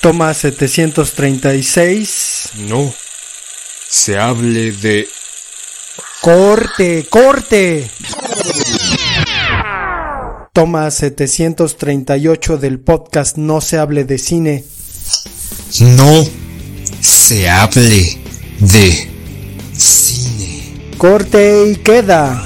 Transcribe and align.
Toma 0.00 0.32
736. 0.32 2.52
No. 2.68 2.94
Se 3.86 4.18
hable 4.18 4.72
de... 4.72 5.06
Corte, 6.22 7.06
corte. 7.10 7.90
Toma 10.54 10.90
738 10.90 12.56
del 12.56 12.80
podcast 12.80 13.36
No 13.36 13.60
se 13.60 13.76
hable 13.76 14.04
de 14.04 14.16
cine. 14.16 14.64
No 15.80 16.26
se 17.02 17.50
hable 17.50 18.18
de 18.58 19.10
cine. 19.74 20.94
Corte 20.96 21.72
y 21.72 21.76
queda. 21.76 22.42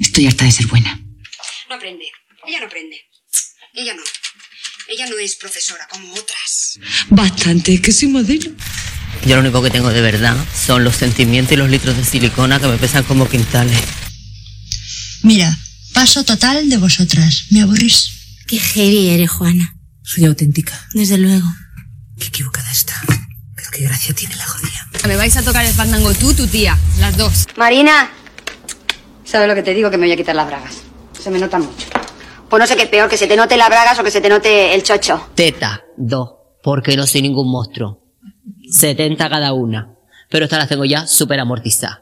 Estoy 0.00 0.26
harta 0.26 0.46
de 0.46 0.50
ser 0.50 0.66
buena. 0.66 1.00
No 1.68 1.76
aprende. 1.76 2.06
Ella 2.44 2.58
no 2.58 2.66
aprende. 2.66 2.96
Ella 3.74 3.94
no. 3.94 4.02
Ella 4.92 5.06
no 5.06 5.18
es 5.18 5.36
profesora 5.36 5.88
como 5.88 6.12
otras. 6.12 6.78
Bastante, 7.08 7.80
que 7.80 7.92
soy 7.92 8.08
modelo. 8.08 8.50
Yo 9.24 9.36
lo 9.36 9.40
único 9.40 9.62
que 9.62 9.70
tengo 9.70 9.88
de 9.88 10.02
verdad 10.02 10.36
son 10.54 10.84
los 10.84 10.96
sentimientos 10.96 11.54
y 11.54 11.56
los 11.56 11.70
litros 11.70 11.96
de 11.96 12.04
silicona 12.04 12.60
que 12.60 12.66
me 12.66 12.76
pesan 12.76 13.02
como 13.04 13.26
quintales. 13.26 13.78
Mira, 15.22 15.56
paso 15.94 16.24
total 16.24 16.68
de 16.68 16.76
vosotras. 16.76 17.46
¿Me 17.48 17.62
aburrís? 17.62 18.10
Qué 18.46 18.58
heavy 18.58 19.08
eres, 19.08 19.30
Juana. 19.30 19.74
Soy 20.02 20.26
auténtica. 20.26 20.78
Desde 20.92 21.16
luego. 21.16 21.48
Qué 22.18 22.26
equivocada 22.26 22.70
está. 22.70 23.00
Pero 23.56 23.70
qué 23.70 23.84
gracia 23.84 24.14
tiene 24.14 24.36
la 24.36 24.44
jodida. 24.44 24.90
Me 25.08 25.16
vais 25.16 25.34
a 25.38 25.42
tocar 25.42 25.64
el 25.64 25.72
fandango 25.72 26.12
tú, 26.12 26.34
tu 26.34 26.46
tía. 26.46 26.78
Las 26.98 27.16
dos. 27.16 27.46
Marina. 27.56 28.10
¿Sabes 29.24 29.48
lo 29.48 29.54
que 29.54 29.62
te 29.62 29.72
digo? 29.72 29.90
Que 29.90 29.96
me 29.96 30.04
voy 30.04 30.12
a 30.12 30.16
quitar 30.18 30.36
las 30.36 30.48
bragas. 30.48 30.74
Se 31.18 31.30
me 31.30 31.38
notan 31.38 31.62
mucho. 31.62 31.86
Pues 32.52 32.60
no 32.60 32.66
sé 32.66 32.76
qué 32.76 32.82
es 32.82 32.88
peor, 32.90 33.08
que 33.08 33.16
se 33.16 33.26
te 33.26 33.34
note 33.34 33.56
las 33.56 33.70
bragas 33.70 33.98
o 33.98 34.04
que 34.04 34.10
se 34.10 34.20
te 34.20 34.28
note 34.28 34.74
el 34.74 34.82
chocho. 34.82 35.30
Teta, 35.34 35.84
dos, 35.96 36.34
porque 36.62 36.98
no 36.98 37.06
soy 37.06 37.22
ningún 37.22 37.50
monstruo. 37.50 38.02
70 38.70 39.30
cada 39.30 39.54
una. 39.54 39.96
Pero 40.28 40.44
estas 40.44 40.58
las 40.58 40.68
tengo 40.68 40.84
ya 40.84 41.06
súper 41.06 41.40
amortizadas. 41.40 42.00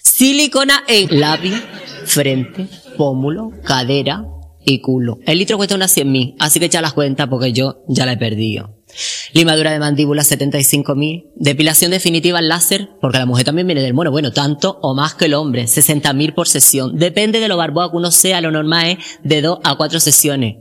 Silicona 0.00 0.84
en 0.86 1.18
labio, 1.18 1.56
frente, 2.04 2.68
pómulo, 2.96 3.50
cadera 3.64 4.24
y 4.64 4.80
culo. 4.80 5.18
El 5.26 5.40
litro 5.40 5.56
cuesta 5.56 5.74
unas 5.74 5.96
100.000, 5.96 6.36
así 6.38 6.60
que 6.60 6.66
echa 6.66 6.80
las 6.80 6.92
cuentas 6.92 7.26
porque 7.26 7.52
yo 7.52 7.82
ya 7.88 8.06
la 8.06 8.12
he 8.12 8.16
perdido. 8.16 8.77
Limadura 9.32 9.72
de 9.72 9.78
mandíbula 9.78 10.22
75.000. 10.22 11.32
Depilación 11.36 11.90
definitiva 11.90 12.38
en 12.38 12.48
láser, 12.48 12.88
porque 13.00 13.18
la 13.18 13.26
mujer 13.26 13.44
también 13.44 13.66
viene 13.66 13.82
del 13.82 13.94
mono. 13.94 14.10
Bueno, 14.10 14.32
tanto 14.32 14.78
o 14.82 14.94
más 14.94 15.14
que 15.14 15.26
el 15.26 15.34
hombre. 15.34 15.64
60.000 15.64 16.34
por 16.34 16.48
sesión. 16.48 16.96
Depende 16.96 17.40
de 17.40 17.48
lo 17.48 17.56
barboa 17.56 17.90
que 17.90 17.96
uno 17.96 18.10
sea, 18.10 18.40
lo 18.40 18.50
normal 18.50 18.86
es 18.86 18.98
de 19.22 19.42
2 19.42 19.58
a 19.64 19.76
4 19.76 20.00
sesiones. 20.00 20.56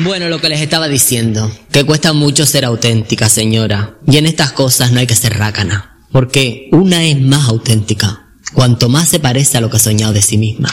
Bueno, 0.00 0.28
lo 0.28 0.40
que 0.40 0.48
les 0.48 0.60
estaba 0.60 0.88
diciendo, 0.88 1.50
que 1.70 1.84
cuesta 1.84 2.12
mucho 2.12 2.46
ser 2.46 2.64
auténtica, 2.64 3.28
señora. 3.28 3.96
Y 4.06 4.16
en 4.16 4.26
estas 4.26 4.52
cosas 4.52 4.90
no 4.90 4.98
hay 4.98 5.06
que 5.06 5.14
ser 5.14 5.38
rácana. 5.38 6.00
Porque 6.10 6.68
una 6.72 7.04
es 7.04 7.20
más 7.20 7.48
auténtica, 7.48 8.26
cuanto 8.52 8.88
más 8.88 9.08
se 9.08 9.20
parece 9.20 9.58
a 9.58 9.60
lo 9.60 9.70
que 9.70 9.76
ha 9.76 9.80
soñado 9.80 10.12
de 10.12 10.22
sí 10.22 10.36
misma. 10.36 10.68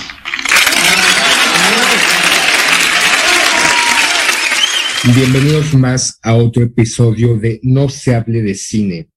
Bienvenidos 5.04 5.74
más 5.74 6.20
a 6.22 6.36
otro 6.36 6.62
episodio 6.62 7.36
de 7.36 7.60
No 7.64 7.90
se 7.90 8.14
hable 8.14 8.44
de 8.44 8.54
cine. 8.54 9.10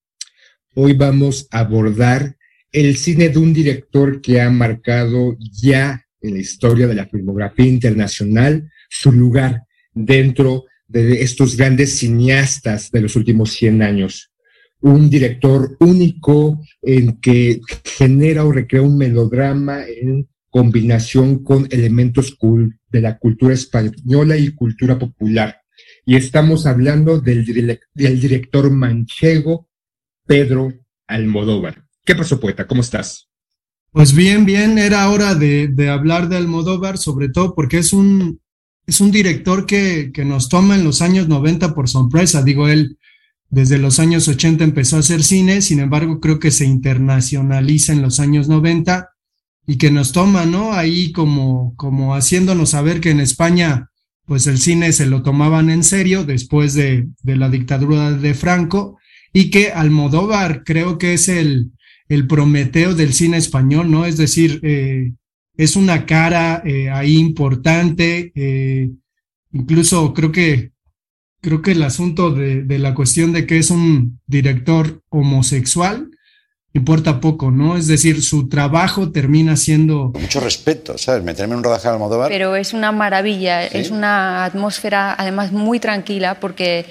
Hoy 0.75 0.95
vamos 0.95 1.47
a 1.51 1.59
abordar 1.59 2.39
el 2.73 2.97
cine 2.97 3.29
de 3.29 3.39
un 3.39 3.53
director 3.53 4.23
que 4.23 4.41
ha 4.41 4.49
marcado 4.49 5.37
ya 5.39 6.03
en 6.23 6.35
la 6.35 6.41
historia 6.41 6.87
de 6.87 6.95
la 6.95 7.07
filmografía 7.07 7.67
internacional 7.67 8.73
su 8.89 9.13
lugar 9.13 9.65
dentro 9.93 10.65
de 10.89 11.21
estos 11.21 11.55
grandes 11.55 11.99
cineastas 11.99 12.91
de 12.91 13.03
los 13.03 13.15
últimos 13.15 13.53
100 13.53 13.83
años. 13.83 14.33
Un 14.81 15.11
director 15.11 15.77
único 15.81 16.63
en 16.81 17.21
que 17.21 17.61
genera 17.85 18.47
o 18.47 18.53
recrea 18.53 18.81
un 18.81 18.97
melodrama 18.97 19.85
en 19.87 20.31
combinación 20.49 21.45
con 21.45 21.69
elementos 21.71 22.39
de 22.91 23.01
la 23.03 23.19
cultura 23.19 23.53
española 23.53 24.39
y 24.39 24.55
cultura 24.55 24.99
popular 24.99 25.61
y 26.07 26.17
estamos 26.17 26.67
hablando 26.67 27.21
del, 27.21 27.45
director 27.95 28.71
manchego 28.71 29.69
Pedro 30.27 30.73
Almodóvar. 31.07 31.85
¿Qué 32.05 32.15
pasó, 32.15 32.39
poeta? 32.39 32.67
¿Cómo 32.67 32.83
estás? 32.83 33.29
Pues 33.91 34.15
bien, 34.15 34.45
bien, 34.45 34.79
era 34.79 35.09
hora 35.09 35.35
de, 35.35 35.69
de, 35.69 35.89
hablar 35.89 36.29
de 36.29 36.37
Almodóvar, 36.37 36.99
sobre 36.99 37.29
todo 37.29 37.55
porque 37.55 37.79
es 37.79 37.93
un, 37.93 38.41
es 38.87 39.01
un 39.01 39.11
director 39.11 39.67
que, 39.67 40.11
que 40.13 40.25
nos 40.25 40.49
toma 40.49 40.75
en 40.75 40.85
los 40.85 41.01
años 41.01 41.29
90 41.29 41.75
por 41.75 41.89
sorpresa. 41.89 42.43
Digo, 42.43 42.69
él 42.69 42.99
desde 43.49 43.79
los 43.79 44.01
años 44.01 44.27
80 44.27 44.65
empezó 44.65 44.97
a 44.97 45.01
hacer 45.01 45.23
cine, 45.23 45.63
sin 45.63 45.79
embargo, 45.79 46.21
creo 46.21 46.39
que 46.39 46.51
se 46.51 46.67
internacionaliza 46.67 47.93
en 47.93 48.03
los 48.03 48.19
años 48.21 48.49
90 48.49 49.11
y 49.67 49.79
que 49.79 49.91
nos 49.91 50.13
toma, 50.13 50.45
¿no? 50.45 50.73
Ahí 50.73 51.13
como, 51.13 51.75
como 51.77 52.15
haciéndonos 52.15 52.71
saber 52.71 53.01
que 53.01 53.11
en 53.11 53.21
España 53.21 53.91
pues 54.27 54.47
el 54.47 54.59
cine 54.59 54.93
se 54.93 55.07
lo 55.07 55.23
tomaban 55.23 55.71
en 55.71 55.85
serio 55.85 56.25
después 56.25 56.75
de, 56.75 57.09
de 57.23 57.37
la 57.37 57.51
dictadura 57.51 58.13
de 58.13 58.35
Franco 58.35 58.99
y 59.33 59.51
que 59.51 59.73
Almodóvar 59.73 60.65
creo 60.65 60.97
que 60.97 61.15
es 61.15 61.29
el, 61.29 61.73
el 62.09 62.27
prometeo 62.27 62.95
del 62.95 63.13
cine 63.13 63.37
español, 63.37 63.91
¿no? 63.91 64.07
Es 64.07 64.17
decir, 64.17 64.61
eh, 64.63 65.13
es 65.57 65.77
una 65.77 66.07
cara 66.07 66.63
eh, 66.65 66.91
ahí 66.91 67.17
importante, 67.17 68.33
eh, 68.35 68.91
incluso 69.53 70.15
creo 70.15 70.33
que, 70.33 70.73
creo 71.41 71.63
que 71.63 71.73
el 71.73 71.83
asunto 71.83 72.31
de, 72.31 72.63
de 72.63 72.79
la 72.79 72.95
cuestión 72.95 73.33
de 73.33 73.47
que 73.47 73.59
es 73.59 73.71
un 73.71 74.21
director 74.27 75.03
homosexual, 75.11 76.11
importa 76.75 77.21
poco, 77.21 77.53
¿no? 77.53 77.77
Es 77.77 77.87
decir, 77.87 78.23
su 78.23 78.49
trabajo 78.49 79.13
termina 79.13 79.57
siendo... 79.57 80.13
Mucho 80.21 80.41
respeto, 80.41 80.99
¿sabes? 80.99 81.23
Meterme 81.23 81.53
en 81.53 81.59
un 81.59 81.65
rodaje 81.65 81.87
de 81.87 81.95
Almodóvar... 81.95 82.29
Pero 82.29 82.57
es 82.57 82.75
una 82.75 82.91
maravilla, 82.91 83.69
¿Sí? 83.69 83.79
es 83.79 83.91
una 83.91 84.45
atmósfera 84.45 85.15
además 85.17 85.53
muy 85.53 85.79
tranquila 85.79 86.41
porque, 86.41 86.85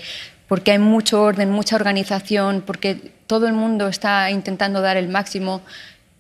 porque 0.48 0.72
hay 0.72 0.80
mucho 0.80 1.22
orden, 1.22 1.52
mucha 1.52 1.76
organización, 1.76 2.64
porque 2.66 3.12
todo 3.28 3.46
el 3.46 3.54
mundo 3.54 3.90
está 3.90 4.32
intentando 4.32 4.80
dar 4.80 4.96
el 4.96 5.10
máximo, 5.10 5.62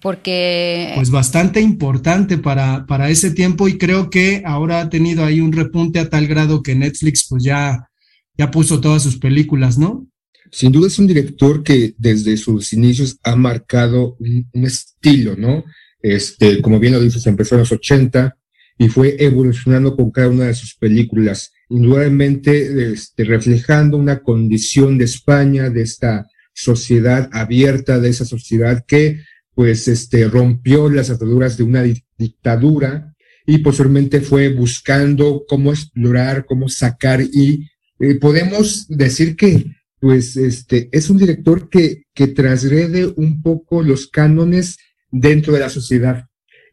porque... 0.01 0.91
Pues 0.95 1.09
bastante 1.09 1.61
importante 1.61 2.37
para, 2.37 2.85
para 2.85 3.09
ese 3.09 3.31
tiempo 3.31 3.69
y 3.69 3.77
creo 3.77 4.09
que 4.09 4.43
ahora 4.45 4.81
ha 4.81 4.89
tenido 4.89 5.23
ahí 5.23 5.39
un 5.39 5.53
repunte 5.53 5.99
a 5.99 6.09
tal 6.09 6.27
grado 6.27 6.61
que 6.61 6.75
Netflix 6.75 7.27
pues 7.29 7.41
ya, 7.43 7.89
ya 8.37 8.51
puso 8.51 8.81
todas 8.81 9.03
sus 9.03 9.17
películas, 9.17 9.77
¿no? 9.77 10.05
Sin 10.53 10.71
duda 10.71 10.87
es 10.87 10.99
un 10.99 11.07
director 11.07 11.63
que 11.63 11.95
desde 11.97 12.37
sus 12.37 12.73
inicios 12.73 13.17
ha 13.23 13.35
marcado 13.35 14.15
un, 14.19 14.65
estilo, 14.65 15.35
¿no? 15.35 15.65
Este, 15.99 16.61
como 16.61 16.79
bien 16.79 16.93
lo 16.93 17.01
dices, 17.01 17.25
empezó 17.25 17.55
en 17.55 17.61
los 17.61 17.71
80 17.71 18.37
y 18.77 18.87
fue 18.89 19.15
evolucionando 19.17 19.95
con 19.95 20.11
cada 20.11 20.29
una 20.29 20.45
de 20.45 20.53
sus 20.53 20.75
películas, 20.75 21.53
indudablemente 21.69 22.91
este, 22.91 23.23
reflejando 23.23 23.97
una 23.97 24.21
condición 24.21 24.99
de 24.99 25.05
España, 25.05 25.71
de 25.71 25.81
esta 25.81 26.27
sociedad 26.53 27.29
abierta, 27.31 27.99
de 27.99 28.09
esa 28.09 28.25
sociedad 28.25 28.85
que 28.87 29.21
pues 29.55 29.87
este, 29.87 30.27
rompió 30.27 30.87
las 30.87 31.09
ataduras 31.09 31.57
de 31.57 31.63
una 31.63 31.81
di 31.81 32.03
dictadura 32.15 33.15
y 33.47 33.57
posteriormente 33.57 34.21
fue 34.21 34.49
buscando 34.49 35.45
cómo 35.47 35.71
explorar, 35.71 36.45
cómo 36.45 36.69
sacar 36.69 37.21
y 37.21 37.67
eh, 37.99 38.15
podemos 38.15 38.87
decir 38.87 39.35
que 39.35 39.65
pues 40.03 40.35
este, 40.35 40.89
es 40.91 41.09
un 41.09 41.17
director 41.17 41.69
que, 41.69 42.03
que 42.13 42.27
transgrede 42.27 43.05
un 43.15 43.41
poco 43.41 43.81
los 43.81 44.07
cánones 44.07 44.77
dentro 45.09 45.53
de 45.53 45.61
la 45.61 45.69
sociedad 45.69 46.25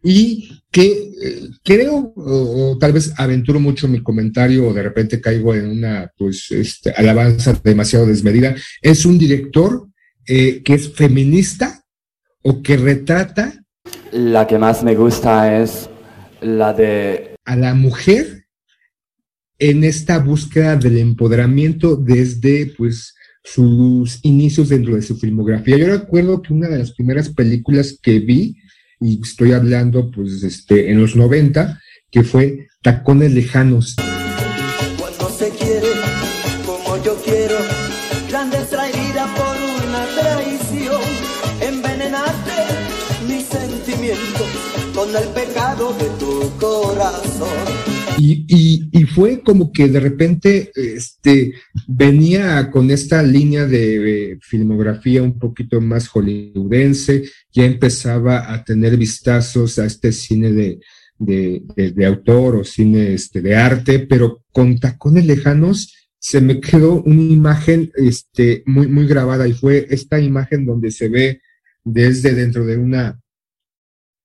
y 0.02 0.64
que 0.72 1.12
eh, 1.22 1.48
creo, 1.62 2.12
o, 2.16 2.72
o, 2.72 2.78
tal 2.78 2.92
vez 2.92 3.12
aventuro 3.16 3.60
mucho 3.60 3.86
mi 3.86 4.02
comentario 4.02 4.66
o 4.66 4.74
de 4.74 4.82
repente 4.82 5.20
caigo 5.20 5.54
en 5.54 5.70
una 5.70 6.10
pues 6.18 6.50
este, 6.50 6.90
alabanza 6.90 7.52
demasiado 7.62 8.04
desmedida, 8.04 8.56
es 8.82 9.06
un 9.06 9.16
director 9.16 9.86
eh, 10.26 10.60
que 10.64 10.74
es 10.74 10.92
feminista 10.92 11.84
o 12.42 12.60
que 12.60 12.78
retrata. 12.78 13.62
La 14.10 14.48
que 14.48 14.58
más 14.58 14.82
me 14.82 14.96
gusta 14.96 15.62
es 15.62 15.88
la 16.40 16.72
de... 16.72 17.36
A 17.44 17.54
la 17.54 17.74
mujer 17.74 18.46
en 19.60 19.84
esta 19.84 20.18
búsqueda 20.18 20.74
del 20.74 20.98
empoderamiento 20.98 21.94
desde 21.94 22.74
pues 22.76 23.14
sus 23.42 24.20
inicios 24.22 24.68
dentro 24.68 24.94
de 24.94 25.02
su 25.02 25.16
filmografía. 25.16 25.76
Yo 25.76 25.86
recuerdo 25.86 26.42
que 26.42 26.52
una 26.52 26.68
de 26.68 26.78
las 26.78 26.92
primeras 26.92 27.30
películas 27.30 27.98
que 28.00 28.20
vi, 28.20 28.56
y 29.00 29.20
estoy 29.22 29.52
hablando 29.52 30.10
pues 30.10 30.42
este, 30.42 30.90
en 30.90 31.00
los 31.00 31.16
90, 31.16 31.80
que 32.10 32.22
fue 32.22 32.68
Tacones 32.82 33.32
Lejanos. 33.32 33.96
Cuando 34.98 35.30
se 35.30 35.50
quiere 35.50 35.88
como 36.66 37.02
yo 37.02 37.16
quiero, 37.24 37.56
clandestra 38.28 38.88
herida 38.88 39.26
por 39.34 39.56
una 39.88 40.06
traición, 40.20 41.00
envenenaste 41.60 42.52
mis 43.28 43.44
sentimientos 43.46 44.48
con 44.94 45.16
el 45.16 45.28
corazón. 46.58 47.48
Y, 48.22 49.06
fue 49.14 49.40
como 49.40 49.72
que 49.72 49.88
de 49.88 49.98
repente 49.98 50.70
este, 50.74 51.52
venía 51.88 52.70
con 52.70 52.90
esta 52.90 53.22
línea 53.22 53.66
de, 53.66 54.38
filmografía 54.40 55.22
un 55.22 55.38
poquito 55.38 55.80
más 55.80 56.08
hollywoodense, 56.08 57.24
ya 57.52 57.64
empezaba 57.64 58.52
a 58.52 58.62
tener 58.62 58.96
vistazos 58.96 59.78
a 59.78 59.86
este 59.86 60.12
cine 60.12 60.52
de, 60.52 60.80
de, 61.18 61.62
de, 61.76 62.06
autor 62.06 62.56
o 62.56 62.64
cine 62.64 63.14
este, 63.14 63.40
de 63.40 63.56
arte, 63.56 64.00
pero 64.00 64.44
con 64.52 64.78
tacones 64.78 65.26
lejanos 65.26 65.94
se 66.18 66.40
me 66.40 66.60
quedó 66.60 67.02
una 67.02 67.22
imagen 67.22 67.90
este, 67.96 68.62
muy, 68.66 68.86
muy 68.86 69.06
grabada 69.06 69.48
y 69.48 69.54
fue 69.54 69.86
esta 69.90 70.20
imagen 70.20 70.66
donde 70.66 70.90
se 70.90 71.08
ve 71.08 71.40
desde 71.82 72.34
dentro 72.34 72.66
de 72.66 72.76
una 72.76 73.19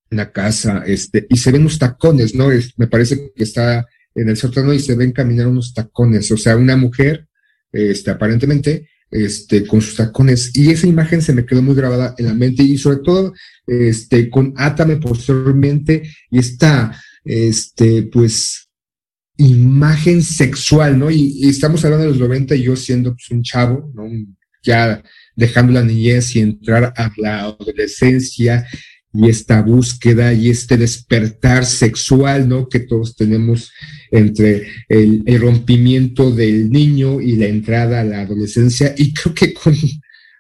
la 0.10 0.32
casa, 0.32 0.84
este, 0.86 1.26
y 1.30 1.38
se 1.38 1.52
ven 1.52 1.62
unos 1.62 1.80
tacones, 1.80 2.36
¿no? 2.36 2.52
Es, 2.52 2.78
me 2.78 2.88
parece 2.88 3.32
que 3.36 3.44
está 3.44 3.86
en 4.14 4.30
el 4.30 4.38
sótano 4.38 4.74
y 4.74 4.80
se 4.80 4.96
ven 4.96 5.12
caminar 5.12 5.48
unos 5.48 5.74
tacones, 5.74 6.32
o 6.32 6.38
sea, 6.38 6.56
una 6.56 6.78
mujer, 6.78 7.28
este, 7.72 8.12
aparentemente, 8.12 8.90
este, 9.12 9.66
con 9.66 9.82
sus 9.82 9.96
tacones, 9.96 10.56
y 10.56 10.72
esa 10.72 10.88
imagen 10.88 11.22
se 11.22 11.34
me 11.34 11.46
quedó 11.46 11.62
muy 11.62 11.76
grabada 11.76 12.16
en 12.18 12.26
la 12.26 12.34
mente, 12.34 12.64
y 12.64 12.78
sobre 12.78 13.00
todo, 13.00 13.34
este, 13.68 14.30
con 14.30 14.54
Átame 14.56 14.98
posteriormente, 14.98 16.04
y 16.30 16.40
esta, 16.40 17.00
este, 17.24 18.04
pues, 18.04 18.66
imagen 19.38 20.24
sexual, 20.24 20.98
¿no? 20.98 21.12
Y, 21.12 21.48
estamos 21.50 21.84
hablando 21.84 22.06
de 22.06 22.12
los 22.12 22.20
90 22.20 22.56
y 22.56 22.64
yo 22.64 22.76
siendo 22.76 23.12
pues, 23.12 23.30
un 23.32 23.44
chavo, 23.44 23.92
¿no? 23.94 24.10
Ya 24.64 25.04
dejando 25.36 25.74
la 25.74 25.84
niñez 25.84 26.36
y 26.36 26.40
entrar 26.40 26.94
a 26.96 27.12
la 27.18 27.42
adolescencia 27.42 28.66
y 29.18 29.30
esta 29.30 29.62
búsqueda 29.62 30.34
y 30.34 30.50
este 30.50 30.78
despertar 30.78 31.66
sexual, 31.66 32.48
¿no? 32.48 32.68
Que 32.68 32.80
todos 32.80 33.16
tenemos 33.16 33.72
entre 34.12 34.68
el, 34.90 35.24
rompimiento 35.40 36.32
del 36.32 36.70
niño 36.70 37.22
y 37.22 37.36
la 37.36 37.48
entrada 37.48 38.02
a 38.02 38.04
la 38.04 38.22
adolescencia. 38.22 38.94
Y 38.98 39.14
creo 39.14 39.34
que 39.34 39.54
con 39.54 39.76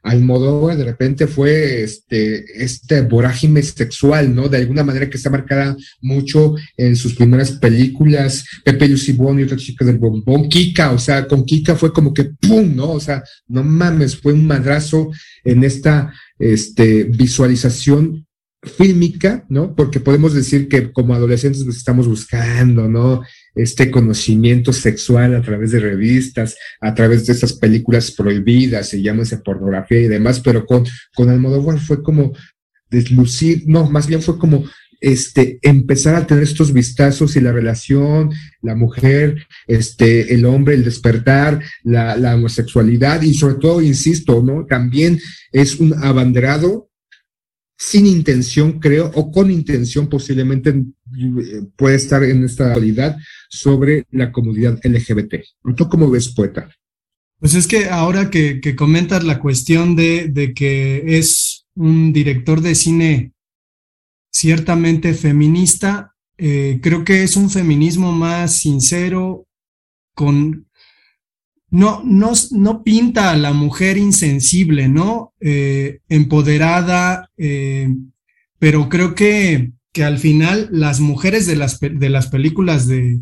Almodóvar 0.04 0.78
de 0.78 0.84
repente 0.84 1.26
fue 1.26 1.82
este, 1.82 2.46
este 2.64 3.02
vorágine 3.02 3.64
sexual, 3.64 4.36
¿no? 4.36 4.48
De 4.48 4.58
alguna 4.58 4.84
manera 4.84 5.10
que 5.10 5.18
está 5.18 5.32
marcada 5.32 5.76
mucho 6.00 6.56
en 6.78 6.96
sus 6.96 7.16
primeras 7.16 7.54
películas, 7.54 8.46
Pepe 8.64 8.88
Lucibón 8.88 9.40
y 9.40 9.44
otra 9.44 9.58
chica 9.58 9.84
del 9.84 9.98
bombón, 9.98 10.48
Kika, 10.48 10.92
o 10.92 11.00
sea, 11.00 11.28
con 11.28 11.44
Kika 11.44 11.76
fue 11.76 11.92
como 11.92 12.14
que 12.14 12.26
¡pum! 12.26 12.76
¿no? 12.76 12.92
O 12.92 13.00
sea, 13.00 13.24
no 13.48 13.64
mames, 13.64 14.16
fue 14.16 14.34
un 14.34 14.46
madrazo 14.46 15.12
en 15.44 15.64
esta 15.64 16.14
este, 16.38 17.06
visualización 17.06 18.28
fílmica, 18.66 19.46
¿no? 19.50 19.76
Porque 19.76 20.00
podemos 20.00 20.34
decir 20.34 20.68
que 20.68 20.92
como 20.92 21.14
adolescentes 21.14 21.66
nos 21.66 21.78
estamos 21.78 22.08
buscando, 22.08 22.88
¿no? 22.88 23.22
Este 23.54 23.90
conocimiento 23.90 24.74
sexual 24.74 25.36
a 25.36 25.42
través 25.42 25.72
de 25.72 25.80
revistas, 25.80 26.56
a 26.82 26.94
través 26.94 27.26
de 27.26 27.34
estas 27.34 27.54
películas 27.54 28.12
prohibidas, 28.12 28.90
se 28.90 29.02
llama 29.02 29.24
esa 29.24 29.42
pornografía 29.42 30.02
y 30.02 30.08
demás, 30.08 30.40
pero 30.40 30.66
con, 30.66 30.84
con 31.16 31.30
Almodóvar 31.30 31.80
fue 31.80 32.04
como 32.04 32.34
deslucir, 32.90 33.64
no, 33.68 33.90
más 33.90 34.08
bien 34.08 34.22
fue 34.22 34.38
como 34.38 34.66
este, 35.02 35.60
empezar 35.62 36.16
a 36.16 36.26
tener 36.26 36.44
estos 36.44 36.74
vistazos 36.74 37.36
y 37.36 37.42
la 37.42 37.52
relación, 37.52 38.32
la 38.62 38.76
mujer, 38.76 39.46
este, 39.68 40.34
el 40.34 40.46
hombre, 40.46 40.76
el 40.76 40.84
despertar, 40.84 41.62
la, 41.84 42.16
la 42.16 42.36
homosexualidad 42.36 43.22
y 43.22 43.34
sobre 43.34 43.56
todo, 43.56 43.82
insisto, 43.82 44.42
¿no? 44.44 44.66
También 44.66 45.20
es 45.52 45.80
un 45.80 45.94
abanderado 45.94 46.90
sin 47.78 48.08
intención, 48.08 48.80
creo, 48.80 49.12
o 49.16 49.32
con 49.32 49.52
intención 49.52 50.08
posiblemente 50.08 50.70
eh, 50.70 51.62
puede 51.76 51.96
estar 51.96 52.24
en 52.24 52.44
esta 52.44 52.68
actualidad 52.68 53.18
sobre 53.50 54.06
la 54.12 54.32
comunidad 54.32 54.80
LGBT. 54.84 55.36
¿Tú 55.76 55.90
cómo 55.90 56.10
ves, 56.10 56.30
poeta? 56.30 56.70
Pues 57.40 57.54
es 57.56 57.68
que 57.68 57.90
ahora 57.90 58.30
que, 58.30 58.76
comentas 58.76 59.24
la 59.24 59.40
cuestión 59.40 59.96
de, 59.96 60.30
de, 60.30 60.54
que 60.54 61.18
es 61.18 61.66
un 61.76 62.14
director 62.14 62.62
de 62.62 62.76
cine 62.76 63.34
ciertamente 64.32 65.14
feminista, 65.14 66.16
eh, 66.38 66.80
creo 66.82 67.04
que 67.04 67.24
es 67.24 67.36
un 67.36 67.50
feminismo 67.50 68.12
más 68.12 68.54
sincero, 68.54 69.46
con, 70.14 70.65
no, 71.70 72.02
no, 72.06 72.34
no 72.52 72.84
pinta 72.84 73.32
a 73.32 73.38
la 73.38 73.54
mujer 73.54 73.98
insensible, 73.98 74.88
¿no? 74.88 75.34
Eh, 75.40 76.00
empoderada, 76.10 77.30
eh, 77.38 77.94
pero 78.60 78.90
creo 78.90 79.16
que, 79.16 79.72
que 79.92 80.04
al 80.04 80.18
final 80.20 80.70
las 80.72 81.00
mujeres 81.00 81.48
de 81.48 81.56
las, 81.56 81.80
de 81.80 82.10
las 82.10 82.28
películas 82.28 82.88
de, 82.88 83.20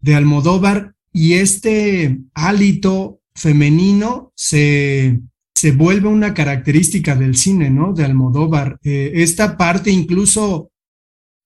de 0.00 0.14
Almodóvar 0.14 0.94
y 1.12 1.34
este 1.34 2.18
hálito 2.34 3.20
femenino 3.34 4.32
se, 4.34 5.20
se 5.54 5.72
vuelve 5.72 6.08
una 6.08 6.34
característica 6.34 7.16
del 7.16 7.36
cine, 7.36 7.70
¿no? 7.70 7.92
De 7.92 8.04
Almodóvar. 8.04 8.78
Eh, 8.82 9.12
esta 9.14 9.56
parte 9.56 9.90
incluso 9.90 10.70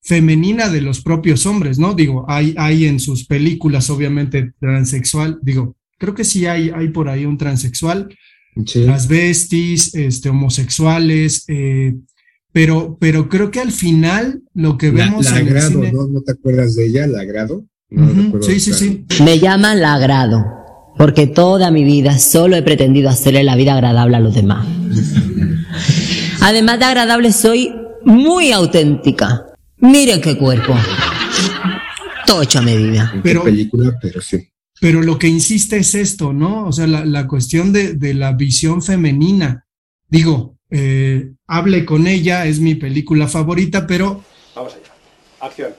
femenina 0.03 0.69
de 0.69 0.81
los 0.81 1.01
propios 1.03 1.47
hombres, 1.47 1.79
¿no? 1.79 1.95
Digo, 1.95 2.25
hay, 2.29 2.55
hay 2.59 2.87
en 2.87 3.01
sus 3.01 3.27
películas 3.27 3.91
obviamente 3.91 4.53
transexual, 4.59 5.39
digo, 5.43 5.77
creo 6.01 6.15
que 6.15 6.25
sí 6.25 6.47
hay, 6.47 6.71
hay 6.75 6.89
por 6.89 7.09
ahí 7.09 7.27
un 7.27 7.37
transexual, 7.37 8.09
las 8.75 9.07
besties, 9.07 9.95
este, 9.95 10.31
homosexuales, 10.31 11.45
eh, 11.47 11.95
pero, 12.53 12.97
pero 12.99 13.29
creo 13.29 13.51
que 13.51 13.61
al 13.61 13.71
final 13.71 14.43
lo 14.55 14.77
que 14.79 14.91
vemos 14.91 15.27
la, 15.27 15.35
Lagrado, 15.35 15.83
¿no? 15.93 16.09
¿no? 16.09 16.23
te 16.23 16.33
acuerdas 16.33 16.75
de 16.75 16.87
ella? 16.87 17.07
Lagrado. 17.07 17.65
No 17.91 18.43
sí, 18.43 18.59
sí, 18.61 18.73
sí. 18.73 19.05
Me 19.23 19.39
llaman 19.39 19.81
Lagrado, 19.81 20.45
porque 20.97 21.27
toda 21.27 21.71
mi 21.71 21.85
vida 21.85 22.19
solo 22.19 22.57
he 22.57 22.63
pretendido 22.63 23.11
hacerle 23.11 23.45
la 23.45 23.55
vida 23.55 23.75
agradable 23.75 24.17
a 24.17 24.21
los 24.21 24.35
demás. 24.35 24.67
Además 26.41 26.79
de 26.79 26.85
agradable, 26.87 27.33
soy 27.33 27.73
muy 28.05 28.53
auténtica. 28.53 29.47
Miren 29.77 30.21
qué 30.23 30.39
cuerpo. 30.39 30.75
Todo 32.27 32.43
hecho 32.43 32.61
a 32.61 32.63
medida. 32.63 33.13
Pero, 33.23 33.45
película, 33.45 33.99
pero 34.01 34.23
sí. 34.23 34.51
Pero 34.81 35.03
lo 35.03 35.19
que 35.19 35.29
insiste 35.29 35.77
es 35.77 35.95
esto, 35.95 36.33
¿no? 36.33 36.67
O 36.67 36.73
sea, 36.73 36.87
la, 36.87 37.27
cuestión 37.27 37.73
de, 37.73 38.15
la 38.15 38.33
visión 38.33 38.83
femenina. 38.83 39.67
Digo, 40.09 40.57
eh, 40.71 41.33
hable 41.47 41.85
con 41.85 42.07
ella, 42.07 42.47
es 42.47 42.61
mi 42.61 42.75
película 42.75 43.29
favorita, 43.29 43.87
pero... 43.87 44.25
Vamos 44.57 44.75
allá. 44.75 44.93
Acción. 45.41 45.73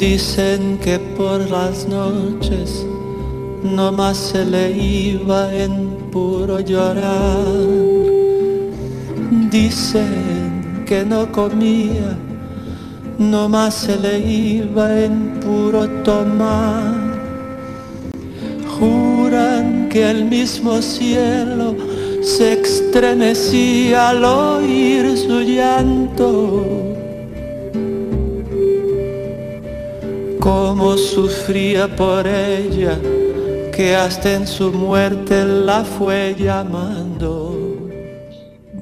Dicen 0.00 0.78
que 0.78 0.98
por 0.98 1.50
las 1.50 1.86
noches 1.86 2.86
no 3.62 3.92
más 3.92 4.16
se 4.16 4.46
le 4.46 4.72
iba 4.72 5.54
en 5.54 5.90
puro 6.10 6.58
llorar. 6.60 7.44
Dicen 9.50 10.84
que 10.86 11.04
no 11.04 11.30
comía, 11.30 12.16
no 13.18 13.46
más 13.50 13.74
se 13.74 13.98
le 13.98 14.20
iba 14.20 15.04
en 15.04 15.38
puro 15.38 15.86
tomar. 16.02 16.94
Juran 18.78 19.90
que 19.90 20.10
el 20.10 20.24
mismo 20.24 20.80
cielo 20.80 21.76
se 22.22 22.54
estremecía 22.54 24.08
al 24.08 24.24
oír 24.24 25.14
su 25.18 25.42
llanto 25.42 26.89
cómo 30.40 30.96
sufría 30.96 31.94
por 31.94 32.26
ella, 32.26 32.98
que 33.72 33.94
hasta 33.94 34.34
en 34.34 34.46
su 34.46 34.72
muerte 34.72 35.44
la 35.44 35.84
fue 35.84 36.34
llamando. 36.38 37.88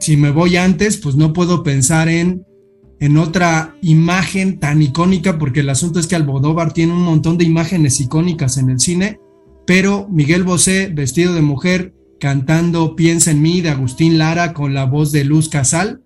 Si 0.00 0.16
me 0.16 0.30
voy 0.30 0.56
antes, 0.56 0.96
pues 0.96 1.16
no 1.16 1.32
puedo 1.32 1.64
pensar 1.64 2.08
en, 2.08 2.46
en 3.00 3.16
otra 3.18 3.76
imagen 3.82 4.60
tan 4.60 4.80
icónica, 4.80 5.38
porque 5.38 5.60
el 5.60 5.70
asunto 5.70 5.98
es 5.98 6.06
que 6.06 6.16
Almodóvar 6.16 6.72
tiene 6.72 6.92
un 6.92 7.02
montón 7.02 7.36
de 7.36 7.44
imágenes 7.44 8.00
icónicas 8.00 8.56
en 8.56 8.70
el 8.70 8.78
cine, 8.78 9.18
pero 9.66 10.08
Miguel 10.08 10.44
Bosé, 10.44 10.90
vestido 10.94 11.34
de 11.34 11.42
mujer, 11.42 11.92
cantando 12.20 12.96
Piensa 12.96 13.32
en 13.32 13.42
mí 13.42 13.60
de 13.60 13.70
Agustín 13.70 14.16
Lara 14.18 14.54
con 14.54 14.74
la 14.74 14.84
voz 14.84 15.12
de 15.12 15.24
Luz 15.24 15.48
Casal, 15.48 16.02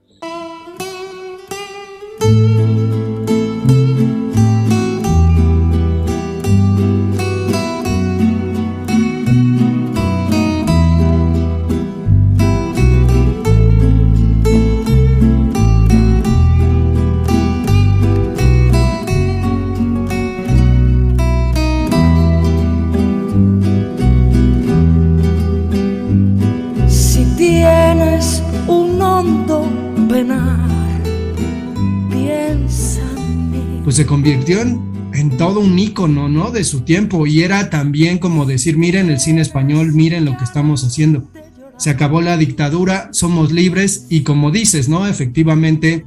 pues 33.92 33.98
se 33.98 34.06
convirtió 34.06 34.62
en, 34.62 34.80
en 35.12 35.36
todo 35.36 35.60
un 35.60 35.78
ícono, 35.78 36.26
¿no? 36.26 36.50
De 36.50 36.64
su 36.64 36.80
tiempo 36.80 37.26
y 37.26 37.42
era 37.42 37.68
también 37.68 38.16
como 38.16 38.46
decir, 38.46 38.78
miren 38.78 39.10
el 39.10 39.20
cine 39.20 39.42
español, 39.42 39.92
miren 39.92 40.24
lo 40.24 40.34
que 40.38 40.44
estamos 40.44 40.82
haciendo. 40.82 41.28
Se 41.76 41.90
acabó 41.90 42.22
la 42.22 42.38
dictadura, 42.38 43.10
somos 43.12 43.52
libres 43.52 44.06
y 44.08 44.22
como 44.22 44.50
dices, 44.50 44.88
¿no? 44.88 45.06
Efectivamente, 45.06 46.06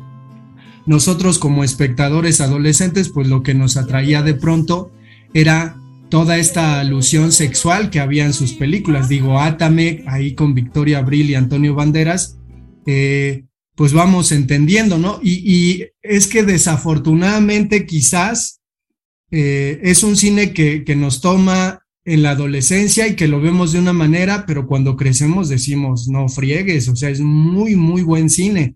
nosotros 0.87 1.37
como 1.37 1.63
espectadores 1.63 2.41
adolescentes, 2.41 3.09
pues 3.09 3.27
lo 3.27 3.43
que 3.43 3.53
nos 3.53 3.77
atraía 3.77 4.23
de 4.23 4.33
pronto 4.33 4.91
era 5.35 5.77
toda 6.09 6.37
esta 6.37 6.79
alusión 6.79 7.31
sexual 7.31 7.91
que 7.91 7.99
había 7.99 8.25
en 8.25 8.33
sus 8.33 8.53
películas. 8.53 9.09
Digo, 9.09 9.39
Atame, 9.39 10.03
ahí 10.07 10.33
con 10.33 10.55
Victoria 10.55 10.97
Abril 10.97 11.29
y 11.29 11.35
Antonio 11.35 11.75
Banderas, 11.75 12.39
eh, 12.87 13.45
pues 13.75 13.93
vamos 13.93 14.31
entendiendo, 14.31 14.97
¿no? 14.97 15.19
Y, 15.21 15.85
es 16.01 16.27
que 16.27 16.43
desafortunadamente 16.43 17.85
quizás 17.85 18.61
eh, 19.31 19.79
es 19.83 20.03
un 20.03 20.15
cine 20.15 20.53
que, 20.53 20.83
que 20.83 20.95
nos 20.95 21.19
toma 21.19 21.81
en 22.05 22.21
la 22.21 22.31
adolescencia 22.31 23.07
y 23.07 23.15
que 23.15 23.27
lo 23.27 23.41
vemos 23.41 23.71
de 23.71 23.79
una 23.79 23.91
manera, 23.91 24.45
pero 24.45 24.67
cuando 24.67 24.95
crecemos 24.95 25.49
decimos, 25.49 26.07
no 26.07 26.29
friegues, 26.29 26.87
o 26.87 26.95
sea, 26.95 27.09
es 27.09 27.19
muy, 27.19 27.75
muy 27.75 28.03
buen 28.03 28.29
cine. 28.29 28.75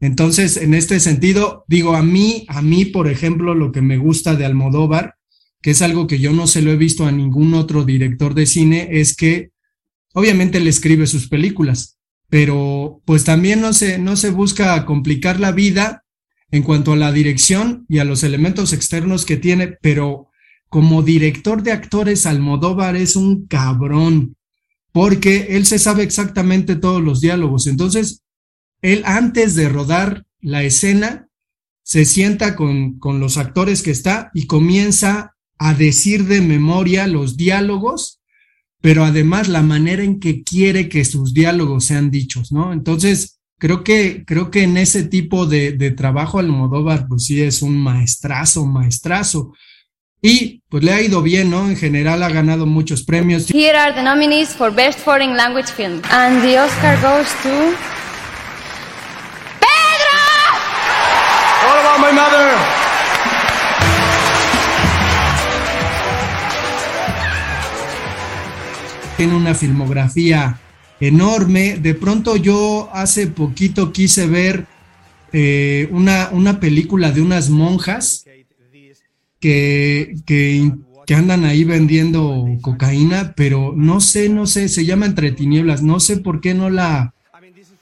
Entonces, 0.00 0.56
en 0.56 0.74
este 0.74 1.00
sentido, 1.00 1.64
digo, 1.68 1.94
a 1.94 2.02
mí, 2.02 2.44
a 2.48 2.60
mí, 2.60 2.84
por 2.84 3.08
ejemplo, 3.08 3.54
lo 3.54 3.72
que 3.72 3.80
me 3.80 3.96
gusta 3.96 4.34
de 4.34 4.44
Almodóvar, 4.44 5.14
que 5.62 5.70
es 5.70 5.80
algo 5.80 6.06
que 6.06 6.18
yo 6.18 6.32
no 6.32 6.46
se 6.46 6.60
lo 6.60 6.70
he 6.70 6.76
visto 6.76 7.06
a 7.06 7.12
ningún 7.12 7.54
otro 7.54 7.84
director 7.84 8.34
de 8.34 8.46
cine, 8.46 8.88
es 8.90 9.16
que 9.16 9.50
obviamente 10.12 10.60
le 10.60 10.70
escribe 10.70 11.06
sus 11.06 11.28
películas, 11.28 11.95
pero 12.28 13.00
pues 13.04 13.24
también 13.24 13.60
no 13.60 13.72
se, 13.72 13.98
no 13.98 14.16
se 14.16 14.30
busca 14.30 14.84
complicar 14.84 15.38
la 15.40 15.52
vida 15.52 16.04
en 16.50 16.62
cuanto 16.62 16.92
a 16.92 16.96
la 16.96 17.12
dirección 17.12 17.86
y 17.88 17.98
a 17.98 18.04
los 18.04 18.22
elementos 18.22 18.72
externos 18.72 19.24
que 19.24 19.36
tiene, 19.36 19.68
pero 19.80 20.30
como 20.68 21.02
director 21.02 21.62
de 21.62 21.72
actores, 21.72 22.26
Almodóvar 22.26 22.96
es 22.96 23.16
un 23.16 23.46
cabrón, 23.46 24.36
porque 24.92 25.48
él 25.50 25.66
se 25.66 25.78
sabe 25.78 26.02
exactamente 26.02 26.76
todos 26.76 27.02
los 27.02 27.20
diálogos. 27.20 27.66
Entonces, 27.66 28.22
él 28.82 29.02
antes 29.04 29.54
de 29.54 29.68
rodar 29.68 30.24
la 30.40 30.64
escena, 30.64 31.28
se 31.82 32.04
sienta 32.04 32.56
con, 32.56 32.98
con 32.98 33.20
los 33.20 33.36
actores 33.36 33.82
que 33.82 33.92
está 33.92 34.30
y 34.34 34.46
comienza 34.46 35.36
a 35.58 35.72
decir 35.72 36.24
de 36.26 36.40
memoria 36.40 37.06
los 37.06 37.36
diálogos, 37.36 38.20
pero 38.80 39.04
además 39.04 39.48
la 39.48 39.62
manera 39.62 40.02
en 40.02 40.20
que 40.20 40.42
quiere 40.42 40.88
que 40.88 41.04
sus 41.04 41.34
diálogos 41.34 41.84
sean 41.86 42.10
dichos, 42.10 42.52
¿no? 42.52 42.72
Entonces, 42.72 43.40
creo 43.58 43.82
que, 43.82 44.24
creo 44.26 44.50
que 44.50 44.62
en 44.62 44.76
ese 44.76 45.04
tipo 45.04 45.46
de, 45.46 45.72
de 45.72 45.90
trabajo 45.90 46.38
Almodóvar, 46.38 47.06
pues 47.08 47.24
sí 47.24 47.42
es 47.42 47.62
un 47.62 47.76
maestrazo, 47.76 48.66
maestrazo. 48.66 49.52
Y 50.22 50.62
pues 50.68 50.82
le 50.82 50.92
ha 50.92 51.02
ido 51.02 51.22
bien, 51.22 51.50
¿no? 51.50 51.68
En 51.68 51.76
general 51.76 52.22
ha 52.22 52.28
ganado 52.30 52.66
muchos 52.66 53.02
premios. 53.04 53.48
Here 53.50 53.76
are 53.76 53.94
the 53.94 54.02
nominees 54.02 54.48
for 54.48 54.74
Best 54.74 54.98
Foreign 55.00 55.36
Language 55.36 55.68
Film. 55.68 56.00
And 56.10 56.42
the 56.42 56.58
Oscar 56.58 56.96
goes 57.00 57.28
to... 57.42 57.95
Tiene 69.16 69.34
una 69.34 69.54
filmografía 69.54 70.60
enorme. 71.00 71.78
De 71.78 71.94
pronto 71.94 72.36
yo 72.36 72.90
hace 72.92 73.26
poquito 73.26 73.92
quise 73.92 74.26
ver 74.26 74.66
eh, 75.32 75.88
una, 75.90 76.30
una 76.32 76.60
película 76.60 77.12
de 77.12 77.20
unas 77.20 77.50
monjas 77.50 78.24
que, 79.40 80.14
que, 80.24 80.72
que, 81.06 81.14
andan 81.14 81.44
ahí 81.44 81.64
vendiendo 81.64 82.46
cocaína, 82.62 83.34
pero 83.36 83.74
no 83.76 84.00
sé, 84.00 84.28
no 84.28 84.46
sé, 84.46 84.68
se 84.68 84.84
llama 84.84 85.06
Entre 85.06 85.32
Tinieblas, 85.32 85.82
no 85.82 86.00
sé 86.00 86.18
por 86.18 86.40
qué 86.40 86.54
no 86.54 86.70
la, 86.70 87.14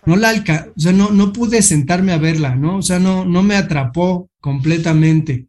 no 0.05 0.17
la 0.17 0.31
alca 0.31 0.69
o 0.77 0.81
sea, 0.81 0.93
no, 0.93 1.11
no 1.11 1.33
pude 1.33 1.63
sentarme 1.63 2.13
a 2.13 2.19
verla, 2.19 2.57
¿no? 2.57 2.79
O 2.79 2.83
sea, 2.83 2.99
no, 2.99 3.25
no 3.25 3.43
me 3.43 3.57
atrapó 3.57 4.31
completamente. 4.41 5.47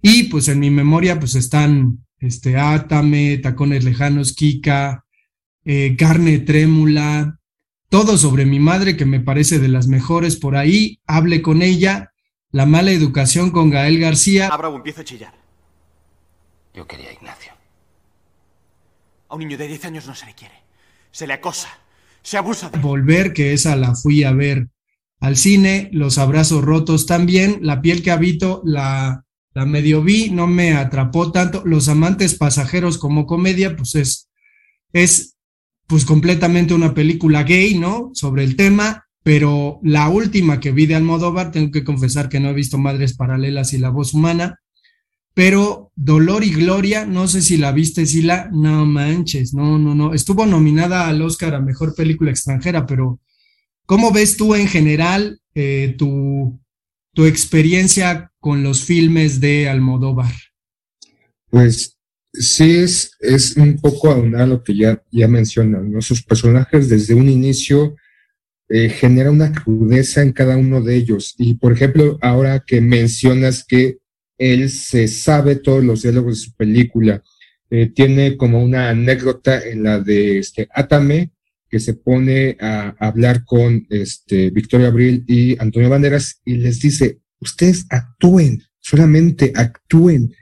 Y 0.00 0.24
pues 0.24 0.48
en 0.48 0.58
mi 0.58 0.70
memoria 0.70 1.18
pues 1.18 1.34
están 1.34 1.98
este, 2.18 2.56
Átame, 2.56 3.38
Tacones 3.38 3.84
Lejanos, 3.84 4.32
Kika, 4.32 5.04
eh, 5.64 5.96
Carne 5.96 6.38
Trémula, 6.38 7.38
todo 7.88 8.16
sobre 8.16 8.46
mi 8.46 8.58
madre 8.58 8.96
que 8.96 9.04
me 9.04 9.20
parece 9.20 9.58
de 9.58 9.68
las 9.68 9.86
mejores 9.86 10.36
por 10.36 10.56
ahí, 10.56 11.00
hable 11.06 11.42
con 11.42 11.62
ella, 11.62 12.08
La 12.54 12.66
mala 12.66 12.90
educación 12.90 13.50
con 13.50 13.70
Gael 13.70 13.98
García. 13.98 14.50
Ah, 14.52 14.58
bravo, 14.58 14.76
empiezo 14.76 15.00
a 15.00 15.04
chillar. 15.04 15.34
Yo 16.74 16.86
quería 16.86 17.08
a 17.08 17.12
Ignacio. 17.14 17.52
A 19.28 19.34
un 19.34 19.40
niño 19.40 19.56
de 19.56 19.68
10 19.68 19.86
años 19.86 20.06
no 20.06 20.14
se 20.14 20.26
le 20.26 20.34
quiere. 20.34 20.54
Se 21.10 21.26
le 21.26 21.32
acosa. 21.32 21.68
Se 22.22 22.36
abusa 22.36 22.68
de... 22.68 22.78
Volver, 22.78 23.32
que 23.32 23.54
esa 23.54 23.74
la 23.76 23.94
fui 23.94 24.24
a 24.24 24.32
ver 24.32 24.68
al 25.20 25.36
cine, 25.36 25.88
Los 25.92 26.18
Abrazos 26.18 26.62
Rotos 26.62 27.06
también, 27.06 27.58
La 27.62 27.80
piel 27.80 28.02
que 28.02 28.10
habito, 28.10 28.60
la, 28.64 29.24
la 29.54 29.66
medio 29.66 30.02
vi, 30.02 30.30
no 30.30 30.46
me 30.46 30.74
atrapó 30.74 31.30
tanto. 31.30 31.62
Los 31.64 31.88
Amantes 31.88 32.34
Pasajeros 32.34 32.98
como 32.98 33.26
comedia, 33.26 33.76
pues 33.76 33.94
es, 33.94 34.28
es 34.92 35.31
pues 35.86 36.04
completamente 36.04 36.74
una 36.74 36.94
película 36.94 37.42
gay, 37.42 37.78
¿no? 37.78 38.10
Sobre 38.14 38.44
el 38.44 38.56
tema, 38.56 39.06
pero 39.22 39.80
la 39.82 40.08
última 40.08 40.60
que 40.60 40.72
vi 40.72 40.86
de 40.86 40.94
Almodóvar, 40.94 41.52
tengo 41.52 41.70
que 41.70 41.84
confesar 41.84 42.28
que 42.28 42.40
no 42.40 42.50
he 42.50 42.54
visto 42.54 42.78
Madres 42.78 43.14
Paralelas 43.14 43.72
y 43.72 43.78
La 43.78 43.90
Voz 43.90 44.14
Humana, 44.14 44.60
pero 45.34 45.92
Dolor 45.94 46.44
y 46.44 46.50
Gloria, 46.50 47.06
no 47.06 47.28
sé 47.28 47.40
si 47.40 47.56
la 47.56 47.72
viste, 47.72 48.06
si 48.06 48.22
la, 48.22 48.50
no 48.52 48.84
manches, 48.84 49.54
no, 49.54 49.78
no, 49.78 49.94
no, 49.94 50.12
estuvo 50.12 50.44
nominada 50.44 51.08
al 51.08 51.22
Oscar 51.22 51.54
a 51.54 51.60
Mejor 51.60 51.94
Película 51.94 52.30
Extranjera, 52.30 52.84
pero 52.86 53.20
¿cómo 53.86 54.12
ves 54.12 54.36
tú 54.36 54.54
en 54.54 54.68
general 54.68 55.40
eh, 55.54 55.94
tu, 55.96 56.60
tu 57.14 57.24
experiencia 57.24 58.32
con 58.40 58.62
los 58.62 58.84
filmes 58.84 59.40
de 59.40 59.68
Almodóvar? 59.68 60.32
Pues 61.48 61.98
sí, 62.32 62.76
es, 62.78 63.12
es 63.20 63.56
un 63.56 63.78
poco 63.78 64.10
aunar 64.10 64.48
lo 64.48 64.62
que 64.62 64.76
ya, 64.76 65.02
ya 65.10 65.28
mencionan, 65.28 65.90
¿no? 65.90 66.00
Sus 66.00 66.22
personajes 66.22 66.88
desde 66.88 67.14
un 67.14 67.28
inicio 67.28 67.96
eh, 68.68 68.88
genera 68.88 69.30
una 69.30 69.52
crudeza 69.52 70.22
en 70.22 70.32
cada 70.32 70.56
uno 70.56 70.80
de 70.80 70.96
ellos. 70.96 71.34
Y 71.38 71.54
por 71.54 71.72
ejemplo, 71.72 72.18
ahora 72.22 72.64
que 72.66 72.80
mencionas 72.80 73.64
que 73.64 73.98
él 74.38 74.70
se 74.70 75.08
sabe 75.08 75.56
todos 75.56 75.84
los 75.84 76.02
diálogos 76.02 76.38
de 76.40 76.46
su 76.46 76.56
película. 76.56 77.22
Eh, 77.70 77.92
tiene 77.94 78.36
como 78.36 78.62
una 78.62 78.90
anécdota 78.90 79.62
en 79.62 79.84
la 79.84 80.00
de 80.00 80.38
este 80.38 80.68
Atame, 80.74 81.30
que 81.70 81.80
se 81.80 81.94
pone 81.94 82.56
a, 82.60 82.94
hablar 82.98 83.44
con 83.44 83.86
este 83.88 84.50
Victoria 84.50 84.88
Abril 84.88 85.24
y 85.26 85.58
Antonio 85.58 85.88
Banderas 85.88 86.40
y 86.44 86.56
les 86.56 86.80
dice, 86.80 87.20
ustedes 87.40 87.86
actúen, 87.88 88.62
solamente 88.78 89.52
actúen, 89.54 90.34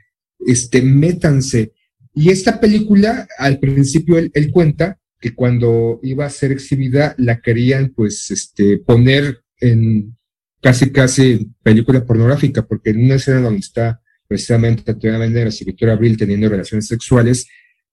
este, 0.45 0.81
métanse. 0.81 1.71
Y 2.13 2.29
esta 2.29 2.59
película, 2.59 3.27
al 3.37 3.59
principio 3.59 4.17
él, 4.17 4.51
cuenta 4.51 4.99
que 5.19 5.33
cuando 5.33 5.99
iba 6.03 6.25
a 6.25 6.29
ser 6.29 6.51
exhibida, 6.51 7.15
la 7.17 7.39
querían 7.39 7.93
pues 7.95 8.31
este, 8.31 8.79
poner 8.79 9.41
en 9.59 10.17
casi, 10.61 10.91
casi 10.91 11.51
película 11.63 12.05
pornográfica, 12.05 12.65
porque 12.65 12.89
en 12.89 13.05
una 13.05 13.15
escena 13.15 13.41
donde 13.41 13.59
está 13.59 14.01
precisamente 14.27 14.91
Antonio 14.91 15.19
Banderas 15.19 15.61
y 15.61 15.65
Victoria 15.65 15.93
Abril 15.93 16.17
teniendo 16.17 16.49
relaciones 16.49 16.87
sexuales, 16.87 17.47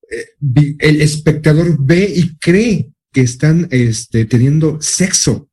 eh, 0.09 0.75
el 0.79 1.01
espectador 1.01 1.77
ve 1.79 2.11
y 2.15 2.37
cree 2.37 2.91
que 3.11 3.21
están 3.21 3.67
este, 3.71 4.25
teniendo 4.25 4.81
sexo. 4.81 5.49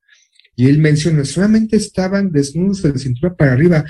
Y 0.54 0.68
él 0.68 0.78
menciona, 0.78 1.24
solamente 1.24 1.76
estaban 1.76 2.32
desnudos 2.32 2.82
de 2.82 2.90
la 2.90 2.98
cintura 2.98 3.34
para 3.34 3.52
arriba, 3.52 3.84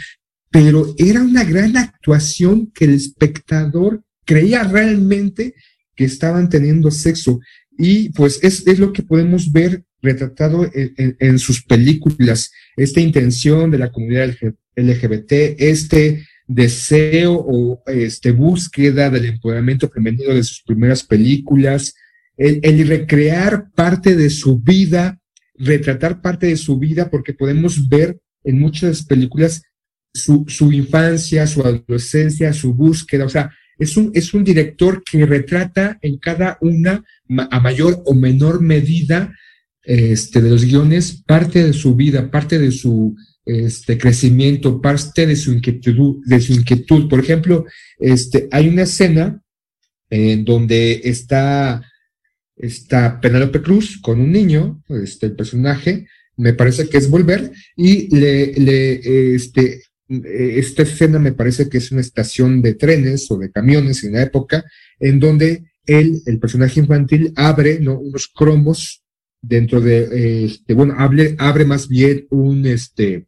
pero 0.50 0.94
era 0.98 1.22
una 1.22 1.44
gran 1.44 1.76
actuación 1.76 2.72
que 2.72 2.86
el 2.86 2.94
espectador 2.94 4.02
creía 4.26 4.64
realmente 4.64 5.54
que 5.94 6.04
estaban 6.04 6.50
teniendo 6.50 6.90
sexo. 6.90 7.40
Y 7.78 8.10
pues 8.10 8.40
es, 8.42 8.66
es 8.66 8.78
lo 8.78 8.92
que 8.92 9.02
podemos 9.02 9.50
ver 9.50 9.84
retratado 10.02 10.70
en, 10.72 11.38
sus 11.38 11.64
películas, 11.64 12.52
esta 12.76 13.00
intención 13.00 13.70
de 13.70 13.78
la 13.78 13.90
comunidad 13.90 14.34
LGBT, 14.76 15.32
este 15.58 16.24
deseo 16.46 17.34
o 17.34 17.82
este 17.86 18.30
búsqueda 18.30 19.10
del 19.10 19.26
empoderamiento 19.26 19.88
femenino 19.88 20.32
de 20.32 20.44
sus 20.44 20.62
primeras 20.62 21.02
películas, 21.02 21.94
el, 22.36 22.86
recrear 22.86 23.70
parte 23.74 24.14
de 24.14 24.30
su 24.30 24.60
vida, 24.60 25.18
retratar 25.54 26.20
parte 26.20 26.46
de 26.46 26.56
su 26.56 26.78
vida, 26.78 27.10
porque 27.10 27.32
podemos 27.32 27.88
ver 27.88 28.18
en 28.44 28.60
muchas 28.60 29.02
películas 29.02 29.62
su, 30.14 30.44
su 30.46 30.72
infancia, 30.72 31.46
su 31.46 31.62
adolescencia, 31.62 32.52
su 32.52 32.74
búsqueda, 32.74 33.24
o 33.24 33.28
sea, 33.28 33.50
es 33.78 33.96
un, 33.96 34.10
es 34.14 34.34
un 34.34 34.44
director 34.44 35.02
que 35.04 35.26
retrata 35.26 35.98
en 36.02 36.18
cada 36.18 36.58
una, 36.60 37.04
a 37.50 37.60
mayor 37.60 38.02
o 38.06 38.14
menor 38.14 38.60
medida, 38.62 39.32
este, 39.82 40.40
de 40.40 40.50
los 40.50 40.64
guiones 40.64 41.22
parte 41.24 41.62
de 41.62 41.72
su 41.72 41.94
vida, 41.94 42.30
parte 42.30 42.58
de 42.58 42.72
su, 42.72 43.14
este 43.44 43.96
crecimiento, 43.96 44.80
parte 44.80 45.26
de 45.26 45.36
su 45.36 45.52
inquietud, 45.52 46.16
de 46.26 46.40
su 46.40 46.54
inquietud. 46.54 47.08
Por 47.08 47.20
ejemplo, 47.20 47.64
este, 47.98 48.48
hay 48.50 48.68
una 48.68 48.82
escena 48.82 49.40
en 50.10 50.44
donde 50.44 51.00
está, 51.04 51.82
está 52.56 53.20
Penélope 53.20 53.62
Cruz 53.62 53.98
con 54.00 54.20
un 54.20 54.32
niño, 54.32 54.82
este, 54.88 55.26
el 55.26 55.36
personaje, 55.36 56.08
me 56.36 56.52
parece 56.52 56.88
que 56.88 56.98
es 56.98 57.08
Volver, 57.08 57.52
y 57.76 58.14
le, 58.14 58.52
le, 58.54 59.34
este, 59.34 59.82
esta 60.08 60.82
escena 60.82 61.18
me 61.18 61.32
parece 61.32 61.68
que 61.68 61.78
es 61.78 61.90
una 61.90 62.00
estación 62.00 62.62
de 62.62 62.74
trenes 62.74 63.30
o 63.30 63.38
de 63.38 63.50
camiones 63.50 64.04
en 64.04 64.12
la 64.12 64.22
época, 64.22 64.64
en 65.00 65.18
donde 65.18 65.64
él, 65.86 66.22
el 66.26 66.38
personaje 66.38 66.80
infantil, 66.80 67.32
abre 67.36 67.80
¿no? 67.80 67.98
unos 67.98 68.28
cromos 68.28 69.02
dentro 69.40 69.80
de, 69.80 70.44
este, 70.44 70.74
bueno, 70.74 70.94
abre, 70.98 71.36
abre 71.38 71.64
más 71.64 71.88
bien 71.88 72.26
un, 72.30 72.66
este, 72.66 73.26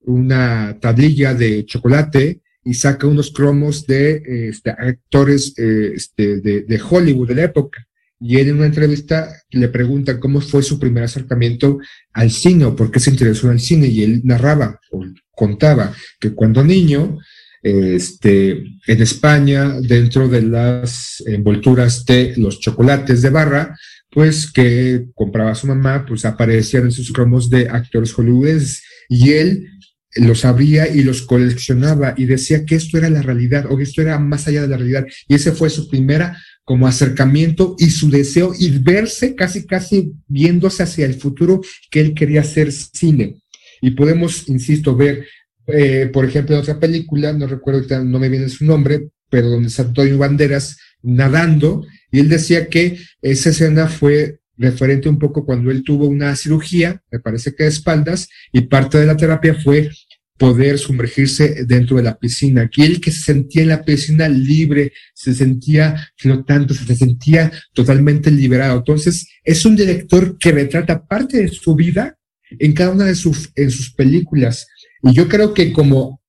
una 0.00 0.78
tablilla 0.80 1.34
de 1.34 1.64
chocolate 1.64 2.40
y 2.64 2.74
saca 2.74 3.06
unos 3.06 3.30
cromos 3.30 3.86
de 3.86 4.48
este, 4.48 4.70
actores 4.70 5.54
eh, 5.56 5.92
este, 5.94 6.40
de, 6.40 6.80
Hollywood 6.80 7.28
de 7.28 7.34
la 7.36 7.44
época. 7.44 7.86
Y 8.18 8.38
él 8.38 8.48
en 8.48 8.56
una 8.56 8.66
entrevista 8.66 9.28
le 9.50 9.68
pregunta 9.68 10.18
cómo 10.18 10.40
fue 10.40 10.62
su 10.62 10.80
primer 10.80 11.04
acercamiento 11.04 11.78
al 12.12 12.30
cine 12.30 12.64
o 12.64 12.74
por 12.74 12.90
qué 12.90 12.98
se 12.98 13.10
interesó 13.10 13.46
en 13.46 13.54
el 13.54 13.60
cine. 13.60 13.86
Y 13.86 14.02
él 14.02 14.22
narraba 14.24 14.80
o 14.90 15.04
contaba 15.36 15.94
que 16.18 16.32
cuando 16.32 16.64
niño, 16.64 17.18
este, 17.62 18.50
en 18.86 19.02
España, 19.02 19.80
dentro 19.80 20.28
de 20.28 20.42
las 20.42 21.22
envolturas 21.26 22.04
de 22.04 22.34
los 22.36 22.58
chocolates 22.58 23.22
de 23.22 23.30
barra, 23.30 23.76
pues 24.10 24.50
que 24.50 25.06
compraba 25.14 25.54
su 25.54 25.66
mamá, 25.66 26.04
pues 26.06 26.24
aparecían 26.24 26.88
esos 26.88 27.12
cromos 27.12 27.50
de 27.50 27.68
actores 27.68 28.12
hollywoodenses. 28.12 28.82
Y 29.08 29.32
él 29.32 29.68
los 30.16 30.44
abría 30.44 30.88
y 30.88 31.02
los 31.02 31.22
coleccionaba 31.22 32.14
y 32.16 32.24
decía 32.24 32.64
que 32.64 32.76
esto 32.76 32.96
era 32.98 33.10
la 33.10 33.22
realidad 33.22 33.66
o 33.70 33.76
que 33.76 33.82
esto 33.82 34.00
era 34.00 34.18
más 34.18 34.48
allá 34.48 34.62
de 34.62 34.68
la 34.68 34.76
realidad. 34.76 35.06
Y 35.28 35.34
ese 35.34 35.52
fue 35.52 35.70
su 35.70 35.88
primera 35.88 36.36
como 36.64 36.86
acercamiento 36.86 37.76
y 37.78 37.90
su 37.90 38.10
deseo 38.10 38.52
y 38.58 38.70
verse 38.78 39.34
casi, 39.34 39.66
casi 39.66 40.12
viéndose 40.26 40.82
hacia 40.82 41.06
el 41.06 41.14
futuro 41.14 41.60
que 41.90 42.00
él 42.00 42.14
quería 42.14 42.40
hacer 42.40 42.72
cine. 42.72 43.36
Y 43.80 43.92
podemos, 43.92 44.48
insisto, 44.48 44.96
ver, 44.96 45.26
eh, 45.68 46.10
por 46.12 46.24
ejemplo, 46.24 46.54
en 46.54 46.62
otra 46.62 46.78
película, 46.78 47.32
no 47.32 47.46
recuerdo, 47.46 48.04
no 48.04 48.18
me 48.18 48.28
viene 48.28 48.48
su 48.48 48.64
nombre, 48.64 49.08
pero 49.28 49.48
donde 49.48 49.68
está 49.68 49.82
Antonio 49.82 50.18
Banderas 50.18 50.78
nadando, 51.02 51.86
y 52.10 52.20
él 52.20 52.28
decía 52.28 52.68
que 52.68 52.98
esa 53.20 53.50
escena 53.50 53.88
fue 53.88 54.40
referente 54.56 55.08
un 55.08 55.18
poco 55.18 55.44
cuando 55.44 55.70
él 55.70 55.82
tuvo 55.82 56.06
una 56.06 56.34
cirugía, 56.36 57.02
me 57.10 57.20
parece 57.20 57.54
que 57.54 57.64
de 57.64 57.70
espaldas, 57.70 58.28
y 58.52 58.62
parte 58.62 58.98
de 58.98 59.06
la 59.06 59.16
terapia 59.16 59.54
fue 59.54 59.90
poder 60.38 60.78
sumergirse 60.78 61.64
dentro 61.64 61.96
de 61.96 62.02
la 62.02 62.18
piscina. 62.18 62.62
Aquí 62.62 62.82
él 62.82 63.00
que 63.00 63.10
se 63.10 63.20
sentía 63.20 63.62
en 63.62 63.68
la 63.68 63.84
piscina 63.84 64.28
libre, 64.28 64.92
se 65.14 65.34
sentía 65.34 66.10
flotando, 66.16 66.74
se 66.74 66.94
sentía 66.94 67.50
totalmente 67.72 68.30
liberado. 68.30 68.78
Entonces, 68.78 69.28
es 69.44 69.64
un 69.64 69.76
director 69.76 70.36
que 70.38 70.52
retrata 70.52 71.06
parte 71.06 71.38
de 71.38 71.48
su 71.48 71.74
vida 71.74 72.15
en 72.50 72.72
cada 72.72 72.90
una 72.90 73.04
de 73.04 73.14
sus, 73.14 73.50
en 73.54 73.70
sus 73.70 73.92
películas. 73.92 74.66
Y 75.02 75.12
yo 75.12 75.28
creo 75.28 75.54
que 75.54 75.72
como, 75.72 76.20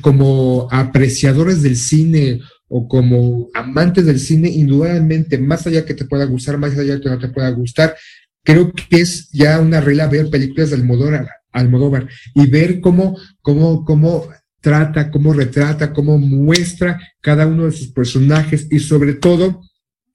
como 0.00 0.68
apreciadores 0.70 1.62
del 1.62 1.76
cine 1.76 2.40
o 2.68 2.88
como 2.88 3.48
amantes 3.54 4.06
del 4.06 4.18
cine, 4.18 4.48
indudablemente, 4.48 5.38
más 5.38 5.66
allá 5.66 5.84
que 5.84 5.94
te 5.94 6.04
pueda 6.04 6.24
gustar, 6.24 6.58
más 6.58 6.76
allá 6.76 7.00
que 7.00 7.08
no 7.08 7.18
te 7.18 7.28
pueda 7.28 7.50
gustar, 7.50 7.94
creo 8.42 8.72
que 8.72 9.00
es 9.00 9.28
ya 9.30 9.60
una 9.60 9.80
regla 9.80 10.06
ver 10.06 10.30
películas 10.30 10.70
del 10.70 10.80
Almodóvar, 10.80 11.28
Almodóvar 11.52 12.08
y 12.34 12.48
ver 12.48 12.80
cómo, 12.80 13.18
cómo, 13.42 13.84
cómo 13.84 14.28
trata, 14.60 15.10
cómo 15.10 15.32
retrata, 15.32 15.92
cómo 15.92 16.18
muestra 16.18 17.00
cada 17.20 17.46
uno 17.46 17.66
de 17.66 17.72
sus 17.72 17.88
personajes 17.88 18.66
y 18.70 18.80
sobre 18.80 19.14
todo, 19.14 19.60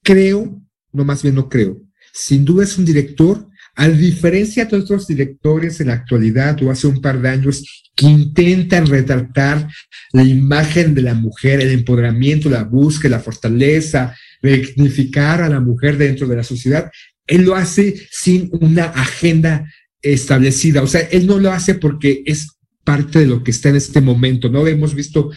creo, 0.03 0.61
no 0.91 1.05
más 1.05 1.23
bien 1.23 1.35
no 1.35 1.47
creo, 1.47 1.81
sin 2.13 2.43
duda 2.43 2.63
es 2.63 2.77
un 2.77 2.85
director 2.85 3.47
a 3.75 3.87
diferencia 3.89 4.65
de 4.65 4.77
otros 4.77 5.07
directores 5.07 5.79
en 5.79 5.87
la 5.87 5.93
actualidad 5.93 6.61
o 6.63 6.71
hace 6.71 6.87
un 6.87 7.01
par 7.01 7.21
de 7.21 7.29
años 7.29 7.89
que 7.95 8.05
intentan 8.05 8.85
retratar 8.87 9.67
la 10.13 10.23
imagen 10.23 10.93
de 10.93 11.01
la 11.01 11.13
mujer, 11.13 11.61
el 11.61 11.71
empoderamiento, 11.71 12.49
la 12.49 12.63
búsqueda, 12.63 13.17
la 13.17 13.23
fortaleza, 13.23 14.15
dignificar 14.41 15.41
a 15.41 15.49
la 15.49 15.59
mujer 15.59 15.97
dentro 15.97 16.27
de 16.27 16.35
la 16.35 16.43
sociedad, 16.43 16.91
él 17.27 17.43
lo 17.43 17.55
hace 17.55 18.07
sin 18.11 18.49
una 18.59 18.85
agenda 18.85 19.71
establecida. 20.01 20.81
O 20.81 20.87
sea, 20.87 21.01
él 21.01 21.27
no 21.27 21.39
lo 21.39 21.51
hace 21.51 21.75
porque 21.75 22.23
es 22.25 22.47
parte 22.83 23.19
de 23.19 23.27
lo 23.27 23.43
que 23.43 23.51
está 23.51 23.69
en 23.69 23.75
este 23.75 24.01
momento, 24.01 24.49
¿no? 24.49 24.67
Hemos 24.67 24.95
visto 24.95 25.31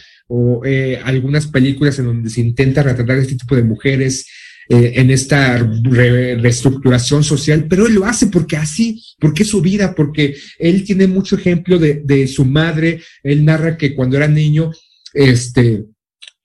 eh, 0.65 0.99
algunas 1.03 1.47
películas 1.47 1.99
en 1.99 2.05
donde 2.05 2.29
se 2.29 2.41
intenta 2.41 2.83
retratar 2.83 3.17
este 3.19 3.35
tipo 3.35 3.55
de 3.55 3.63
mujeres 3.63 4.25
eh, 4.67 4.93
en 4.95 5.11
esta 5.11 5.59
reestructuración 5.59 7.23
social, 7.23 7.67
pero 7.69 7.85
él 7.85 7.93
lo 7.93 8.05
hace 8.05 8.25
porque 8.27 8.57
así, 8.57 8.99
porque 9.19 9.43
es 9.43 9.49
su 9.49 9.61
vida, 9.61 9.93
porque 9.93 10.35
él 10.57 10.83
tiene 10.83 11.05
mucho 11.05 11.35
ejemplo 11.35 11.77
de, 11.77 12.27
su 12.27 12.45
madre, 12.45 13.03
él 13.21 13.45
narra 13.45 13.77
que 13.77 13.93
cuando 13.93 14.17
era 14.17 14.27
niño, 14.27 14.71
este, 15.13 15.85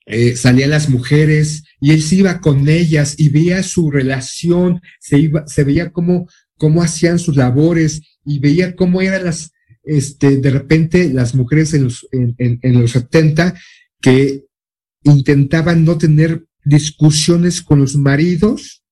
eh, 0.05 0.35
salían 0.35 0.69
las 0.69 0.87
mujeres 0.87 1.63
y 1.79 1.93
él 1.93 2.03
se 2.03 2.17
iba 2.17 2.41
con 2.41 2.69
ellas 2.69 3.15
y 3.17 3.29
veía 3.29 3.63
su 3.63 3.89
relación, 3.89 4.81
se, 4.99 5.17
iba, 5.17 5.47
se 5.47 5.63
veía 5.63 5.91
cómo, 5.91 6.27
cómo 6.57 6.83
hacían 6.83 7.17
sus 7.17 7.35
labores 7.35 8.01
y 8.23 8.37
veía 8.37 8.75
cómo 8.75 9.01
eran 9.01 9.25
las, 9.25 9.51
este, 9.83 10.37
de 10.37 10.49
repente 10.51 11.09
las 11.11 11.33
mujeres 11.33 11.73
en 11.73 11.85
los, 11.85 12.07
en, 12.11 12.35
en 12.37 12.81
los 12.81 12.91
70 12.91 13.55
que 13.99 14.45
intentaban 15.03 15.83
no 15.83 15.97
tener 15.97 16.45
discusiones 16.63 17.61
con 17.61 17.79
los 17.79 17.95
maridos 17.95 18.83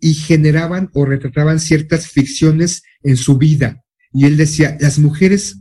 y 0.00 0.14
generaban 0.14 0.90
o 0.94 1.04
retrataban 1.04 1.60
ciertas 1.60 2.08
ficciones 2.08 2.82
en 3.02 3.16
su 3.16 3.38
vida. 3.38 3.82
Y 4.12 4.24
él 4.26 4.36
decía, 4.36 4.76
las 4.80 4.98
mujeres 4.98 5.58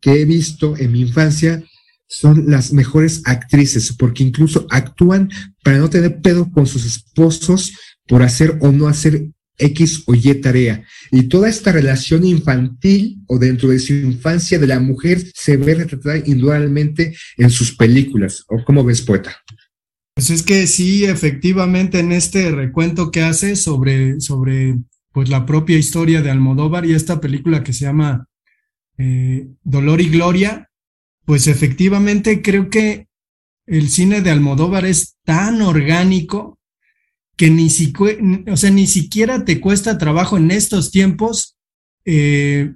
que 0.00 0.20
he 0.20 0.24
visto 0.24 0.76
en 0.76 0.92
mi 0.92 1.00
infancia 1.00 1.62
son 2.06 2.50
las 2.50 2.72
mejores 2.72 3.22
actrices, 3.24 3.94
porque 3.94 4.22
incluso 4.22 4.66
actúan 4.68 5.30
para 5.64 5.78
no 5.78 5.88
tener 5.88 6.20
pedo 6.20 6.50
con 6.50 6.66
sus 6.66 6.84
esposos 6.84 7.72
por 8.06 8.22
hacer 8.22 8.58
o 8.60 8.70
no 8.70 8.86
hacer 8.86 9.30
X 9.56 10.02
o 10.06 10.14
Y 10.14 10.34
tarea. 10.34 10.84
Y 11.10 11.24
toda 11.24 11.48
esta 11.48 11.72
relación 11.72 12.24
infantil 12.26 13.22
o 13.26 13.38
dentro 13.38 13.70
de 13.70 13.78
su 13.78 13.94
infancia 13.94 14.58
de 14.58 14.66
la 14.66 14.80
mujer 14.80 15.22
se 15.34 15.56
ve 15.56 15.74
retratada 15.74 16.18
indudablemente 16.26 17.16
en 17.38 17.50
sus 17.50 17.74
películas. 17.74 18.44
¿O 18.48 18.62
cómo 18.64 18.84
ves, 18.84 19.02
poeta? 19.02 19.36
Pues 20.14 20.30
es 20.30 20.42
que 20.42 20.66
sí, 20.66 21.04
efectivamente, 21.04 22.00
en 22.00 22.12
este 22.12 22.50
recuento 22.50 23.10
que 23.10 23.22
hace 23.22 23.56
sobre, 23.56 24.20
sobre 24.20 24.78
pues 25.10 25.28
la 25.28 25.46
propia 25.46 25.78
historia 25.78 26.20
de 26.22 26.30
Almodóvar 26.30 26.84
y 26.84 26.92
esta 26.92 27.20
película 27.20 27.64
que 27.64 27.72
se 27.72 27.86
llama 27.86 28.28
eh, 28.98 29.48
Dolor 29.62 30.00
y 30.00 30.10
Gloria, 30.10 30.70
pues 31.24 31.46
efectivamente 31.46 32.42
creo 32.42 32.68
que 32.68 33.08
el 33.66 33.88
cine 33.88 34.20
de 34.20 34.30
Almodóvar 34.30 34.84
es 34.84 35.16
tan 35.24 35.62
orgánico 35.62 36.58
que 37.36 37.50
ni, 37.50 37.68
o 38.50 38.56
sea, 38.56 38.70
ni 38.70 38.86
siquiera 38.86 39.44
te 39.44 39.60
cuesta 39.60 39.96
trabajo 39.96 40.36
en 40.36 40.50
estos 40.50 40.90
tiempos 40.90 41.56
eh, 42.04 42.74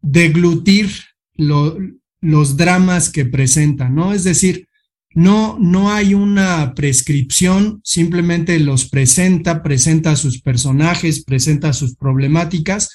deglutir 0.00 0.90
los 1.36 2.56
dramas 2.56 3.10
que 3.10 3.24
presenta, 3.24 3.88
¿no? 3.88 4.12
Es 4.12 4.24
decir, 4.24 4.68
no, 5.14 5.58
no 5.58 5.92
hay 5.92 6.14
una 6.14 6.74
prescripción, 6.74 7.80
simplemente 7.82 8.58
los 8.60 8.88
presenta, 8.88 9.62
presenta 9.62 10.14
sus 10.14 10.40
personajes, 10.40 11.24
presenta 11.24 11.72
sus 11.72 11.96
problemáticas 11.96 12.90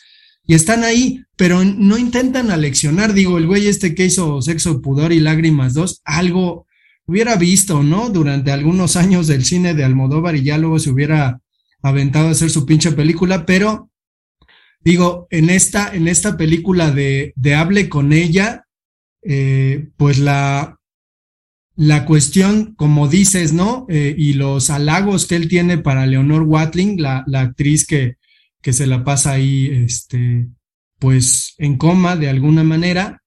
y 0.47 0.53
están 0.53 0.83
ahí, 0.83 1.23
pero 1.35 1.63
no 1.65 1.97
intentan 1.97 2.51
aleccionar. 2.51 3.13
Digo, 3.13 3.37
el 3.37 3.47
güey 3.47 3.67
este 3.67 3.95
que 3.95 4.05
hizo 4.05 4.41
Sexo, 4.41 4.81
Pudor 4.81 5.11
y 5.11 5.19
Lágrimas 5.19 5.73
2, 5.73 6.01
algo 6.05 6.67
hubiera 7.05 7.35
visto, 7.35 7.83
¿no? 7.83 8.09
Durante 8.09 8.51
algunos 8.51 8.95
años 8.95 9.27
del 9.27 9.43
cine 9.43 9.73
de 9.73 9.83
Almodóvar 9.83 10.35
y 10.35 10.43
ya 10.43 10.57
luego 10.57 10.79
se 10.79 10.91
hubiera 10.91 11.41
aventado 11.81 12.29
a 12.29 12.31
hacer 12.31 12.49
su 12.49 12.65
pinche 12.65 12.93
película, 12.93 13.45
pero 13.45 13.89
digo, 14.79 15.27
en 15.29 15.49
esta, 15.49 15.93
en 15.93 16.07
esta 16.07 16.37
película 16.37 16.91
de, 16.91 17.33
de 17.35 17.55
Hable 17.55 17.89
con 17.89 18.13
ella, 18.13 18.65
eh, 19.21 19.89
pues 19.97 20.17
la, 20.17 20.74
la 21.75 22.05
cuestión, 22.05 22.73
como 22.75 23.07
dices, 23.07 23.51
¿no? 23.51 23.85
Eh, 23.89 24.15
y 24.17 24.33
los 24.33 24.69
halagos 24.69 25.25
que 25.25 25.35
él 25.35 25.49
tiene 25.49 25.77
para 25.77 26.05
Leonor 26.05 26.43
Watling, 26.43 27.01
la, 27.01 27.23
la 27.27 27.41
actriz 27.41 27.85
que, 27.85 28.15
que, 28.61 28.71
se 28.71 28.87
la 28.87 29.03
pasa 29.03 29.31
ahí, 29.31 29.67
este, 29.67 30.47
pues 30.99 31.53
en 31.57 31.77
coma 31.77 32.15
de 32.15 32.29
alguna 32.29 32.63
manera. 32.63 33.21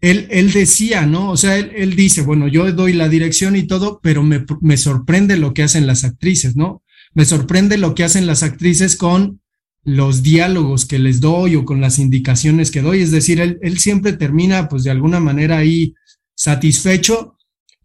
Él, 0.00 0.26
él 0.30 0.52
decía, 0.52 1.06
¿no? 1.06 1.30
O 1.30 1.36
sea, 1.36 1.56
él, 1.56 1.72
él, 1.74 1.96
dice, 1.96 2.22
bueno, 2.22 2.48
yo 2.48 2.70
doy 2.72 2.92
la 2.92 3.08
dirección 3.08 3.56
y 3.56 3.66
todo, 3.66 4.00
pero 4.02 4.22
me, 4.22 4.44
me 4.60 4.76
sorprende 4.76 5.36
lo 5.36 5.52
que 5.52 5.62
hacen 5.62 5.86
las 5.86 6.04
actrices, 6.04 6.56
¿no? 6.56 6.82
Me 7.14 7.24
sorprende 7.24 7.78
lo 7.78 7.94
que 7.94 8.04
hacen 8.04 8.26
las 8.26 8.42
actrices 8.42 8.96
con 8.96 9.40
los 9.84 10.22
diálogos 10.22 10.84
que 10.84 10.98
les 10.98 11.20
doy 11.20 11.56
o 11.56 11.64
con 11.64 11.80
las 11.80 11.98
indicaciones 11.98 12.70
que 12.70 12.82
doy. 12.82 13.00
Es 13.00 13.10
decir, 13.10 13.40
él, 13.40 13.58
él 13.62 13.78
siempre 13.78 14.14
termina 14.14 14.68
pues 14.68 14.82
de 14.84 14.90
alguna 14.90 15.20
manera 15.20 15.58
ahí 15.58 15.94
satisfecho 16.34 17.35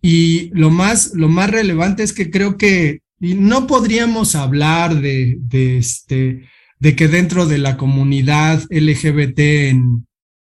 y 0.02 0.50
lo 0.54 0.70
más, 0.70 1.14
lo 1.14 1.30
más 1.30 1.50
relevante 1.50 2.04
es 2.04 2.14
que 2.14 2.30
creo 2.32 2.58
que 2.58 3.02
no 3.20 3.68
podríamos 3.68 4.36
hablar 4.36 5.00
de, 5.00 5.38
de, 5.42 5.78
este, 5.78 6.50
de 6.80 6.96
que 6.96 7.08
dentro 7.08 7.46
de 7.46 7.60
la 7.60 7.78
comunidad 7.78 8.64
LGBT 8.70 9.40
en, 9.40 10.08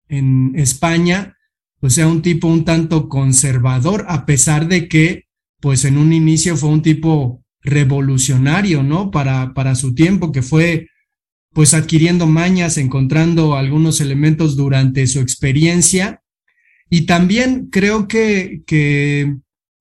en 0.09 0.53
España, 0.55 1.37
pues 1.79 1.93
sea 1.93 2.07
un 2.07 2.21
tipo 2.21 2.47
un 2.47 2.65
tanto 2.65 3.07
conservador, 3.07 4.05
a 4.09 4.25
pesar 4.25 4.67
de 4.67 4.87
que, 4.89 5.25
pues 5.61 5.85
en 5.85 5.97
un 5.97 6.11
inicio 6.11 6.57
fue 6.57 6.69
un 6.69 6.81
tipo 6.81 7.43
revolucionario, 7.61 8.83
¿no? 8.83 9.11
Para, 9.11 9.53
para 9.53 9.75
su 9.75 9.93
tiempo, 9.93 10.31
que 10.31 10.41
fue 10.41 10.87
pues 11.53 11.73
adquiriendo 11.73 12.27
mañas, 12.27 12.77
encontrando 12.77 13.55
algunos 13.55 13.99
elementos 13.99 14.55
durante 14.55 15.07
su 15.07 15.19
experiencia. 15.19 16.21
Y 16.89 17.01
también 17.01 17.67
creo 17.71 18.07
que, 18.07 19.35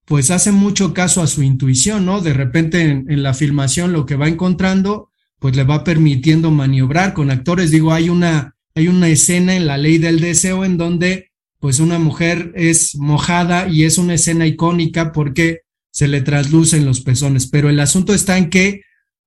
pues 0.05 0.31
hace 0.31 0.53
mucho 0.53 0.95
caso 0.95 1.23
a 1.23 1.27
su 1.27 1.42
intuición, 1.42 2.07
¿no? 2.07 2.21
De 2.21 2.33
repente 2.33 2.83
en, 2.83 3.11
en, 3.11 3.23
la 3.23 3.35
filmación 3.35 3.92
lo 3.92 4.07
que 4.07 4.16
va 4.16 4.29
encontrando, 4.29 5.11
pues 5.38 5.57
le 5.57 5.64
va 5.64 5.85
permitiendo 5.85 6.51
maniobrar 6.51 7.14
con 7.14 7.31
actores. 7.31 7.71
Digo, 7.71 7.92
hay 7.92 8.09
una, 8.09 8.57
hay 8.75 8.88
una 8.88 9.09
escena 9.09 9.57
en 9.57 9.66
la 9.66 9.79
ley 9.79 9.99
del 9.99 10.21
deseo 10.21 10.64
en 10.64 10.77
donde 10.77 11.31
pues 11.59 11.81
una 11.81 11.99
mujer 11.99 12.53
es 12.55 12.97
mojada 12.97 13.69
y 13.69 13.85
es 13.85 13.99
una 13.99 14.14
escena 14.14 14.47
icónica 14.47 15.12
porque 15.12 15.61
se 15.90 16.09
le 16.09 16.21
traslucen 16.21 16.85
los 16.85 17.01
pezones, 17.01 17.47
pero 17.47 17.71
el 17.71 17.81
asunto 17.81 18.12
está 18.12 18.37
en 18.37 18.51
que 18.51 18.83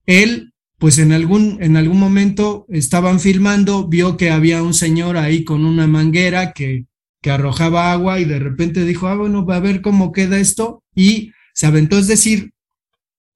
él, 0.06 0.54
pues 0.78 1.00
en 1.00 1.12
algún, 1.12 1.58
en 1.62 1.78
algún 1.78 2.00
momento 2.00 2.68
estaban 2.70 3.20
filmando, 3.20 3.88
vio 3.88 4.18
que 4.18 4.30
había 4.30 4.62
un 4.62 4.76
señor 4.76 5.18
ahí 5.18 5.44
con 5.44 5.66
una 5.66 5.88
manguera 5.88 6.54
que, 6.54 6.86
que 7.22 7.32
arrojaba 7.32 7.92
agua 7.92 8.20
y 8.20 8.26
de 8.26 8.40
repente 8.40 8.86
dijo, 8.86 9.08
ah, 9.08 9.16
bueno, 9.16 9.46
va 9.46 9.58
a 9.58 9.62
ver 9.62 9.82
cómo 9.82 10.12
queda 10.12 10.40
esto 10.40 10.84
y 10.96 11.32
se 11.54 11.68
aventó, 11.68 11.98
es 12.00 12.08
decir, 12.08 12.52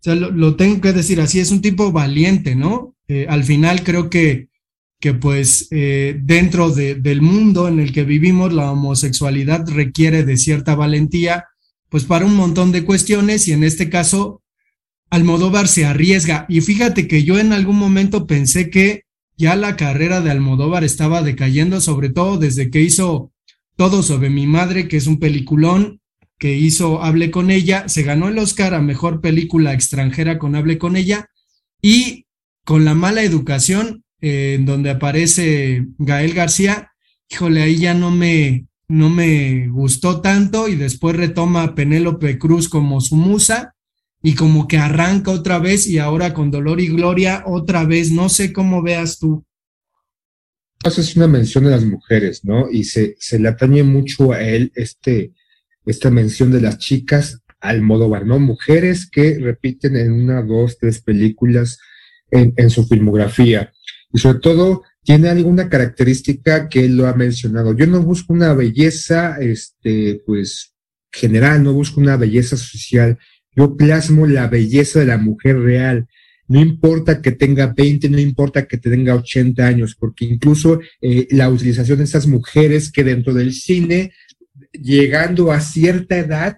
lo, 0.05 0.55
tengo 0.55 0.81
que 0.81 0.93
decir 0.93 1.21
así, 1.21 1.39
es 1.39 1.51
un 1.51 1.61
tipo 1.61 1.91
valiente, 1.91 2.55
¿no? 2.55 2.95
Eh, 3.07 3.25
al 3.29 3.43
final 3.43 3.83
creo 3.83 4.09
que, 4.09 4.49
que 4.99 5.13
pues 5.13 5.67
eh, 5.71 6.17
dentro 6.21 6.69
de, 6.69 6.95
del 6.95 7.21
mundo 7.21 7.67
en 7.67 7.79
el 7.79 7.91
que 7.91 8.03
vivimos, 8.03 8.53
la 8.53 8.71
homosexualidad 8.71 9.67
requiere 9.69 10.23
de 10.23 10.37
cierta 10.37 10.75
valentía 10.75 11.45
pues 11.89 12.05
para 12.05 12.25
un 12.25 12.35
montón 12.35 12.71
de 12.71 12.85
cuestiones 12.85 13.47
y 13.47 13.51
en 13.51 13.63
este 13.63 13.89
caso 13.89 14.41
Almodóvar 15.11 15.67
se 15.67 15.85
arriesga. 15.85 16.47
Y 16.49 16.61
fíjate 16.61 17.07
que 17.07 17.23
yo 17.23 17.37
en 17.37 17.53
algún 17.53 17.77
momento 17.77 18.25
pensé 18.25 18.71
que 18.71 19.03
ya 19.37 19.55
la 19.55 19.75
carrera 19.75 20.21
de 20.21 20.31
Almodóvar 20.31 20.83
estaba 20.83 21.21
decayendo, 21.21 21.81
sobre 21.81 22.09
todo 22.09 22.37
desde 22.37 22.71
que 22.71 22.81
hizo 22.81 23.32
Todo 23.75 24.03
sobre 24.03 24.29
mi 24.29 24.45
madre, 24.45 24.87
que 24.87 24.97
es 24.97 25.07
un 25.07 25.19
peliculón 25.19 25.99
que 26.37 26.55
hizo 26.57 27.01
Hable 27.01 27.31
con 27.31 27.51
ella, 27.51 27.87
se 27.87 28.03
ganó 28.03 28.27
el 28.27 28.37
Oscar 28.37 28.73
a 28.73 28.81
Mejor 28.81 29.21
Película 29.21 29.73
Extranjera 29.73 30.37
con 30.37 30.55
Hable 30.55 30.77
con 30.77 30.95
ella. 30.95 31.29
Y 31.81 32.27
con 32.65 32.85
La 32.85 32.93
Mala 32.93 33.23
Educación, 33.23 34.03
eh, 34.21 34.59
donde 34.61 34.89
aparece 34.89 35.87
Gael 35.97 36.33
García, 36.33 36.91
híjole, 37.29 37.61
ahí 37.61 37.77
ya 37.77 37.93
no 37.93 38.11
me, 38.11 38.67
no 38.87 39.09
me 39.09 39.67
gustó 39.69 40.21
tanto. 40.21 40.67
Y 40.67 40.75
después 40.75 41.15
retoma 41.15 41.63
a 41.63 41.75
Penélope 41.75 42.37
Cruz 42.37 42.69
como 42.69 43.01
su 43.01 43.15
musa 43.15 43.73
y 44.21 44.35
como 44.35 44.67
que 44.67 44.77
arranca 44.77 45.31
otra 45.31 45.59
vez. 45.59 45.87
Y 45.87 45.97
ahora 45.97 46.33
con 46.33 46.51
dolor 46.51 46.79
y 46.79 46.87
gloria 46.87 47.43
otra 47.47 47.85
vez, 47.85 48.11
no 48.11 48.29
sé 48.29 48.53
cómo 48.53 48.81
veas 48.81 49.17
tú. 49.19 49.43
Es 50.85 51.15
una 51.15 51.27
mención 51.27 51.63
de 51.63 51.71
las 51.71 51.85
mujeres, 51.85 52.43
¿no? 52.43 52.69
Y 52.69 52.83
se, 52.83 53.15
se 53.19 53.39
le 53.39 53.49
atañe 53.49 53.83
mucho 53.83 54.31
a 54.33 54.41
él 54.41 54.71
este, 54.75 55.33
esta 55.85 56.09
mención 56.09 56.51
de 56.51 56.61
las 56.61 56.77
chicas 56.77 57.41
al 57.61 57.81
modo 57.81 58.09
bar, 58.09 58.25
¿no? 58.25 58.39
Mujeres 58.39 59.09
que 59.09 59.39
repiten 59.39 59.95
en 59.95 60.11
una, 60.11 60.41
dos, 60.41 60.77
tres 60.77 61.01
películas 61.01 61.79
en, 62.29 62.53
en 62.57 62.69
su 62.69 62.85
filmografía. 62.85 63.71
Y 64.11 64.19
sobre 64.19 64.39
todo 64.39 64.83
tiene 65.03 65.29
alguna 65.29 65.69
característica 65.69 66.67
que 66.69 66.85
él 66.85 66.97
lo 66.97 67.07
ha 67.07 67.13
mencionado. 67.13 67.75
Yo 67.75 67.87
no 67.87 68.01
busco 68.01 68.33
una 68.33 68.53
belleza, 68.53 69.37
este, 69.39 70.21
pues, 70.25 70.73
general, 71.11 71.63
no 71.63 71.73
busco 71.73 72.01
una 72.01 72.17
belleza 72.17 72.57
social. 72.57 73.17
Yo 73.55 73.75
plasmo 73.77 74.27
la 74.27 74.47
belleza 74.47 74.99
de 74.99 75.05
la 75.05 75.17
mujer 75.17 75.59
real. 75.59 76.07
No 76.47 76.59
importa 76.59 77.21
que 77.21 77.31
tenga 77.31 77.67
20, 77.67 78.09
no 78.09 78.19
importa 78.19 78.67
que 78.67 78.77
tenga 78.77 79.15
80 79.15 79.65
años, 79.65 79.95
porque 79.97 80.25
incluso 80.25 80.79
eh, 81.01 81.27
la 81.31 81.49
utilización 81.49 81.99
de 81.99 82.03
esas 82.03 82.27
mujeres 82.27 82.91
que 82.91 83.03
dentro 83.03 83.33
del 83.33 83.53
cine, 83.53 84.11
llegando 84.71 85.51
a 85.51 85.61
cierta 85.61 86.17
edad, 86.17 86.57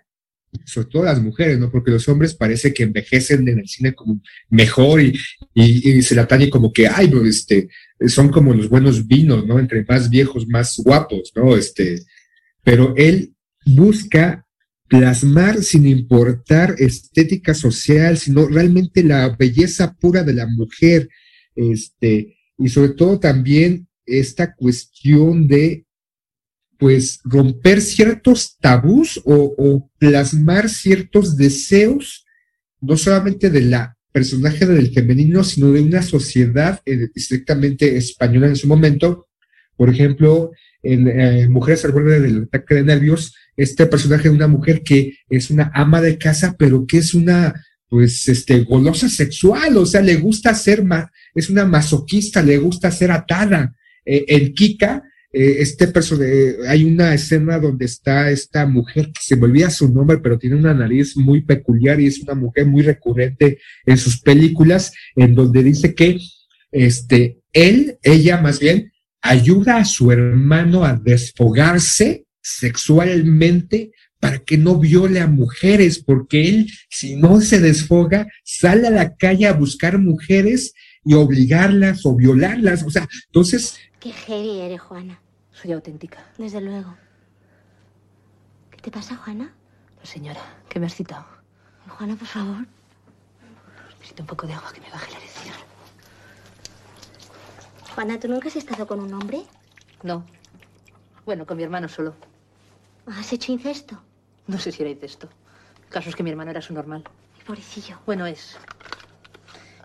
sobre 0.63 0.87
todo 0.87 1.03
las 1.03 1.21
mujeres, 1.21 1.59
¿no? 1.59 1.69
Porque 1.69 1.91
los 1.91 2.07
hombres 2.07 2.33
parece 2.33 2.73
que 2.73 2.83
envejecen 2.83 3.47
en 3.47 3.59
el 3.59 3.67
cine 3.67 3.93
como 3.93 4.21
mejor 4.49 5.01
y, 5.01 5.13
y, 5.53 6.01
se 6.01 6.15
la 6.15 6.27
tañe 6.27 6.49
como 6.49 6.71
que, 6.71 6.87
ay, 6.87 7.09
no, 7.09 7.25
este, 7.25 7.67
son 8.07 8.29
como 8.29 8.53
los 8.53 8.69
buenos 8.69 9.05
vinos, 9.05 9.45
¿no? 9.45 9.59
Entre 9.59 9.83
más 9.83 10.09
viejos, 10.09 10.47
más 10.47 10.77
guapos, 10.77 11.31
¿no? 11.35 11.55
Este, 11.55 12.03
pero 12.63 12.93
él 12.95 13.33
busca 13.65 14.44
plasmar 14.87 15.63
sin 15.63 15.87
importar 15.87 16.75
estética 16.77 17.53
social, 17.53 18.17
sino 18.17 18.47
realmente 18.47 19.03
la 19.03 19.29
belleza 19.29 19.95
pura 19.95 20.23
de 20.23 20.33
la 20.33 20.47
mujer, 20.47 21.09
este, 21.55 22.37
y 22.57 22.69
sobre 22.69 22.89
todo 22.89 23.19
también 23.19 23.87
esta 24.05 24.53
cuestión 24.53 25.47
de 25.47 25.85
pues 26.77 27.21
romper 27.23 27.81
ciertos 27.81 28.57
tabús 28.59 29.21
o, 29.23 29.89
plasmar 29.97 30.69
ciertos 30.69 31.37
deseos, 31.37 32.25
no 32.81 32.97
solamente 32.97 33.49
de 33.49 33.61
la 33.61 33.97
personaje 34.11 34.65
del 34.65 34.93
femenino, 34.93 35.43
sino 35.43 35.71
de 35.71 35.81
una 35.81 36.01
sociedad 36.01 36.81
eh, 36.85 37.09
estrictamente 37.15 37.97
española 37.97 38.47
en 38.47 38.55
su 38.55 38.67
momento. 38.67 39.27
Por 39.75 39.89
ejemplo, 39.89 40.51
en 40.83 41.07
eh, 41.07 41.49
Mujeres 41.49 41.83
al 41.83 41.91
borde 41.91 42.21
del 42.21 42.43
ataque 42.43 42.75
de 42.75 42.83
nervios, 42.83 43.33
este 43.57 43.85
personaje 43.85 44.29
de 44.29 44.35
una 44.35 44.47
mujer 44.47 44.83
que 44.83 45.17
es 45.29 45.49
una 45.49 45.71
ama 45.73 46.01
de 46.01 46.17
casa, 46.17 46.55
pero 46.57 46.85
que 46.85 46.97
es 46.97 47.13
una, 47.13 47.53
pues, 47.89 48.27
este, 48.27 48.61
golosa 48.61 49.09
sexual, 49.09 49.77
o 49.77 49.85
sea, 49.85 50.01
le 50.01 50.15
gusta 50.15 50.53
ser, 50.53 50.83
ma 50.83 51.11
es 51.33 51.49
una 51.49 51.65
masoquista, 51.65 52.41
le 52.41 52.57
gusta 52.57 52.91
ser 52.91 53.11
atada. 53.11 53.75
Eh, 54.05 54.25
en 54.27 54.53
Kika, 54.53 55.03
eh, 55.31 55.57
este 55.59 55.87
personaje, 55.87 56.55
hay 56.67 56.85
una 56.85 57.13
escena 57.13 57.59
donde 57.59 57.85
está 57.85 58.31
esta 58.31 58.65
mujer 58.65 59.07
que 59.07 59.21
se 59.21 59.35
me 59.35 59.43
olvida 59.43 59.69
su 59.69 59.91
nombre, 59.91 60.19
pero 60.19 60.39
tiene 60.39 60.55
una 60.55 60.73
nariz 60.73 61.17
muy 61.17 61.41
peculiar 61.41 61.99
y 61.99 62.07
es 62.07 62.19
una 62.19 62.35
mujer 62.35 62.65
muy 62.65 62.83
recurrente 62.83 63.59
en 63.85 63.97
sus 63.97 64.21
películas, 64.21 64.93
en 65.15 65.35
donde 65.35 65.61
dice 65.61 65.93
que 65.93 66.19
este, 66.71 67.39
él, 67.51 67.97
ella 68.01 68.39
más 68.39 68.59
bien, 68.59 68.93
ayuda 69.21 69.77
a 69.77 69.85
su 69.85 70.11
hermano 70.11 70.85
a 70.85 70.93
desfogarse 70.93 72.24
sexualmente 72.45 73.91
para 74.19 74.37
que 74.39 74.57
no 74.57 74.77
viole 74.77 75.19
a 75.19 75.27
mujeres, 75.27 75.99
porque 75.99 76.47
él, 76.47 76.71
si 76.89 77.15
no 77.15 77.41
se 77.41 77.59
desfoga, 77.59 78.27
sale 78.43 78.87
a 78.87 78.91
la 78.91 79.15
calle 79.15 79.47
a 79.47 79.53
buscar 79.53 79.97
mujeres 79.97 80.73
y 81.03 81.15
obligarlas 81.15 82.05
o 82.05 82.15
violarlas. 82.15 82.83
O 82.83 82.91
sea, 82.91 83.07
entonces... 83.27 83.77
Qué 83.99 84.11
heavy 84.11 84.61
eres, 84.61 84.81
Juana. 84.81 85.19
Soy 85.51 85.71
auténtica. 85.71 86.23
Desde 86.37 86.61
luego. 86.61 86.95
¿Qué 88.71 88.77
te 88.77 88.91
pasa, 88.91 89.15
Juana? 89.15 89.55
No, 89.97 90.05
señora, 90.05 90.41
que 90.69 90.79
me 90.79 90.85
has 90.85 90.95
citado. 90.95 91.25
Juana, 91.87 92.15
por 92.15 92.27
favor. 92.27 92.67
Necesito 93.97 94.21
un 94.21 94.27
poco 94.27 94.45
de 94.45 94.53
agua 94.53 94.71
que 94.71 94.81
me 94.81 94.89
baje 94.91 95.11
la 95.11 95.17
erección. 95.17 95.55
Juana, 97.95 98.19
¿tú 98.19 98.27
nunca 98.27 98.49
has 98.49 98.55
estado 98.55 98.85
con 98.85 98.99
un 98.99 99.13
hombre? 99.13 99.41
No. 100.03 100.25
Bueno, 101.25 101.45
con 101.47 101.57
mi 101.57 101.63
hermano 101.63 101.89
solo. 101.89 102.15
¿Has 103.07 103.31
hecho 103.33 103.51
incesto? 103.51 104.01
No 104.47 104.57
sé 104.57 104.71
si 104.71 104.81
era 104.81 104.91
incesto. 104.91 105.29
El 105.83 105.89
caso 105.89 106.09
es 106.09 106.15
que 106.15 106.23
mi 106.23 106.31
hermano 106.31 106.51
era 106.51 106.61
su 106.61 106.73
normal. 106.73 107.03
Pobrecillo. 107.45 107.97
Bueno, 108.05 108.25
es. 108.25 108.57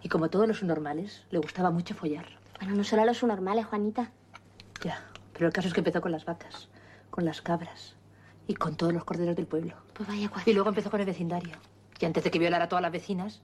Y 0.02 0.08
como 0.08 0.30
todos 0.30 0.48
los 0.48 0.62
normales, 0.62 1.24
le 1.30 1.38
gustaba 1.38 1.70
mucho 1.70 1.94
follar. 1.94 2.26
Bueno, 2.58 2.74
no 2.74 2.84
solo 2.84 3.02
a 3.02 3.04
los 3.04 3.22
normales, 3.22 3.66
Juanita. 3.66 4.10
Ya. 4.82 5.04
Pero 5.34 5.46
el 5.46 5.52
caso 5.52 5.68
es 5.68 5.74
que 5.74 5.80
empezó 5.80 6.00
con 6.00 6.12
las 6.12 6.24
vacas, 6.24 6.68
con 7.10 7.24
las 7.24 7.42
cabras 7.42 7.94
y 8.46 8.54
con 8.54 8.76
todos 8.76 8.92
los 8.92 9.04
corderos 9.04 9.36
del 9.36 9.46
pueblo. 9.46 9.74
Pues 9.94 10.08
vaya 10.08 10.28
cuadro. 10.28 10.50
Y 10.50 10.54
luego 10.54 10.70
empezó 10.70 10.90
con 10.90 11.00
el 11.00 11.06
vecindario. 11.06 11.56
Y 11.98 12.04
antes 12.06 12.24
de 12.24 12.30
que 12.30 12.38
violara 12.38 12.64
a 12.64 12.68
todas 12.68 12.82
las 12.82 12.92
vecinas, 12.92 13.42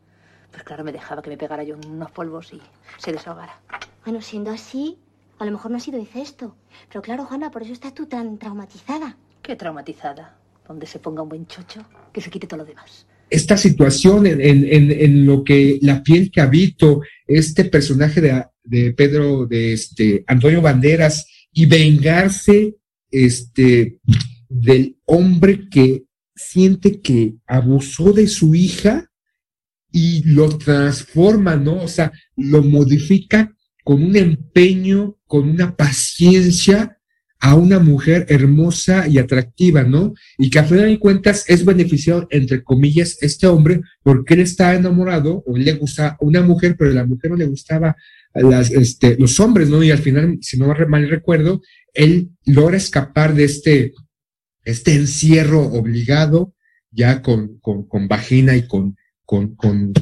pues 0.50 0.62
claro, 0.62 0.84
me 0.84 0.92
dejaba 0.92 1.22
que 1.22 1.30
me 1.30 1.36
pegara 1.36 1.62
yo 1.62 1.76
unos 1.76 2.10
polvos 2.10 2.52
y 2.52 2.62
se 2.98 3.12
desahogara. 3.12 3.60
Bueno, 4.04 4.22
siendo 4.22 4.50
así, 4.50 4.98
a 5.38 5.44
lo 5.44 5.52
mejor 5.52 5.70
no 5.70 5.76
ha 5.76 5.80
sido 5.80 5.98
incesto. 5.98 6.56
Pero 6.88 7.02
claro, 7.02 7.26
Juana, 7.26 7.50
por 7.50 7.62
eso 7.62 7.72
estás 7.72 7.94
tú 7.94 8.06
tan 8.06 8.38
traumatizada. 8.38 9.16
¿Qué 9.46 9.54
traumatizada? 9.54 10.36
Donde 10.66 10.86
se 10.86 10.98
ponga 10.98 11.22
un 11.22 11.28
buen 11.28 11.46
chocho, 11.46 11.86
que 12.12 12.20
se 12.20 12.30
quite 12.30 12.48
todo 12.48 12.58
lo 12.58 12.64
demás. 12.64 13.06
Esta 13.30 13.56
situación 13.56 14.26
en, 14.26 14.40
en, 14.40 14.90
en, 14.90 15.24
lo 15.24 15.44
que 15.44 15.78
la 15.82 16.02
piel 16.02 16.32
que 16.32 16.40
habito, 16.40 17.00
este 17.28 17.64
personaje 17.64 18.20
de 18.20 18.44
de 18.66 18.92
Pedro, 18.92 19.46
de 19.46 19.72
este 19.72 20.24
Antonio 20.26 20.60
Banderas 20.60 21.26
y 21.52 21.66
vengarse 21.66 22.76
este 23.10 24.00
del 24.48 24.96
hombre 25.04 25.68
que 25.68 26.04
siente 26.34 27.00
que 27.00 27.36
abusó 27.46 28.12
de 28.12 28.26
su 28.26 28.54
hija 28.54 29.10
y 29.90 30.24
lo 30.24 30.58
transforma, 30.58 31.56
¿no? 31.56 31.82
O 31.82 31.88
sea, 31.88 32.12
lo 32.36 32.62
modifica 32.62 33.54
con 33.82 34.02
un 34.02 34.16
empeño, 34.16 35.16
con 35.26 35.48
una 35.48 35.74
paciencia 35.74 36.95
a 37.40 37.54
una 37.54 37.78
mujer 37.78 38.26
hermosa 38.28 39.06
y 39.06 39.18
atractiva, 39.18 39.82
¿no? 39.82 40.14
Y 40.38 40.50
que 40.50 40.58
a 40.58 40.64
final 40.64 40.86
de 40.86 40.98
cuentas 40.98 41.44
es 41.48 41.64
beneficiado, 41.64 42.26
entre 42.30 42.62
comillas, 42.62 43.18
este 43.20 43.46
hombre, 43.46 43.82
porque 44.02 44.34
él 44.34 44.40
está 44.40 44.74
enamorado 44.74 45.42
o 45.46 45.56
le 45.56 45.74
gusta 45.74 46.16
una 46.20 46.42
mujer, 46.42 46.76
pero 46.78 46.90
a 46.90 46.94
la 46.94 47.06
mujer 47.06 47.30
no 47.30 47.36
le 47.36 47.46
gustaba 47.46 47.96
este, 48.34 49.16
los 49.18 49.38
hombres, 49.40 49.68
¿no? 49.68 49.82
Y 49.82 49.90
al 49.90 49.98
final, 49.98 50.38
si 50.40 50.58
no 50.58 50.74
mal 50.88 51.08
recuerdo, 51.08 51.62
él 51.94 52.30
logra 52.44 52.76
escapar 52.76 53.34
de 53.34 53.44
este, 53.44 53.92
este 54.64 54.94
encierro 54.94 55.62
obligado, 55.62 56.54
ya 56.90 57.22
con, 57.22 57.58
con, 57.58 57.86
con 57.86 58.08
vagina 58.08 58.56
y 58.56 58.66
con, 58.66 58.96
con, 59.24 59.54
con, 59.56 59.92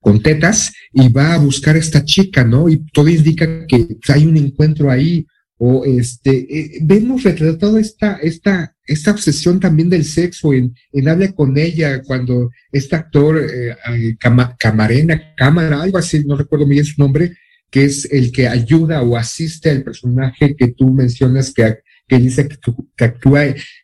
con 0.00 0.22
tetas, 0.22 0.72
y 0.92 1.08
va 1.08 1.34
a 1.34 1.38
buscar 1.38 1.76
a 1.76 1.80
esta 1.80 2.04
chica, 2.04 2.44
¿no? 2.44 2.68
Y 2.68 2.84
todo 2.92 3.08
indica 3.08 3.66
que 3.66 3.98
hay 4.08 4.26
un 4.26 4.36
encuentro 4.36 4.90
ahí, 4.90 5.26
o 5.58 5.84
este, 5.84 6.30
eh, 6.30 6.78
vemos 6.82 7.22
retratado 7.22 7.78
esta, 7.78 8.16
esta, 8.16 8.74
esta 8.86 9.12
obsesión 9.12 9.60
también 9.60 9.88
del 9.88 10.04
sexo 10.04 10.52
en, 10.52 10.74
en 10.92 11.08
Habla 11.08 11.32
con 11.32 11.56
ella, 11.56 12.02
cuando 12.02 12.50
este 12.72 12.96
actor, 12.96 13.38
eh, 13.38 14.16
Camarena, 14.58 15.34
Cámara, 15.36 15.82
algo 15.82 15.98
así, 15.98 16.24
no 16.24 16.36
recuerdo 16.36 16.66
bien 16.66 16.84
su 16.84 17.00
nombre, 17.00 17.36
que 17.70 17.84
es 17.84 18.04
el 18.12 18.30
que 18.32 18.48
ayuda 18.48 19.02
o 19.02 19.16
asiste 19.16 19.70
al 19.70 19.82
personaje 19.82 20.54
que 20.56 20.68
tú 20.68 20.92
mencionas 20.92 21.52
que, 21.52 21.78
que 22.06 22.18
dice 22.18 22.48
que, 22.48 22.58
que 22.96 23.04
actúa 23.04 23.42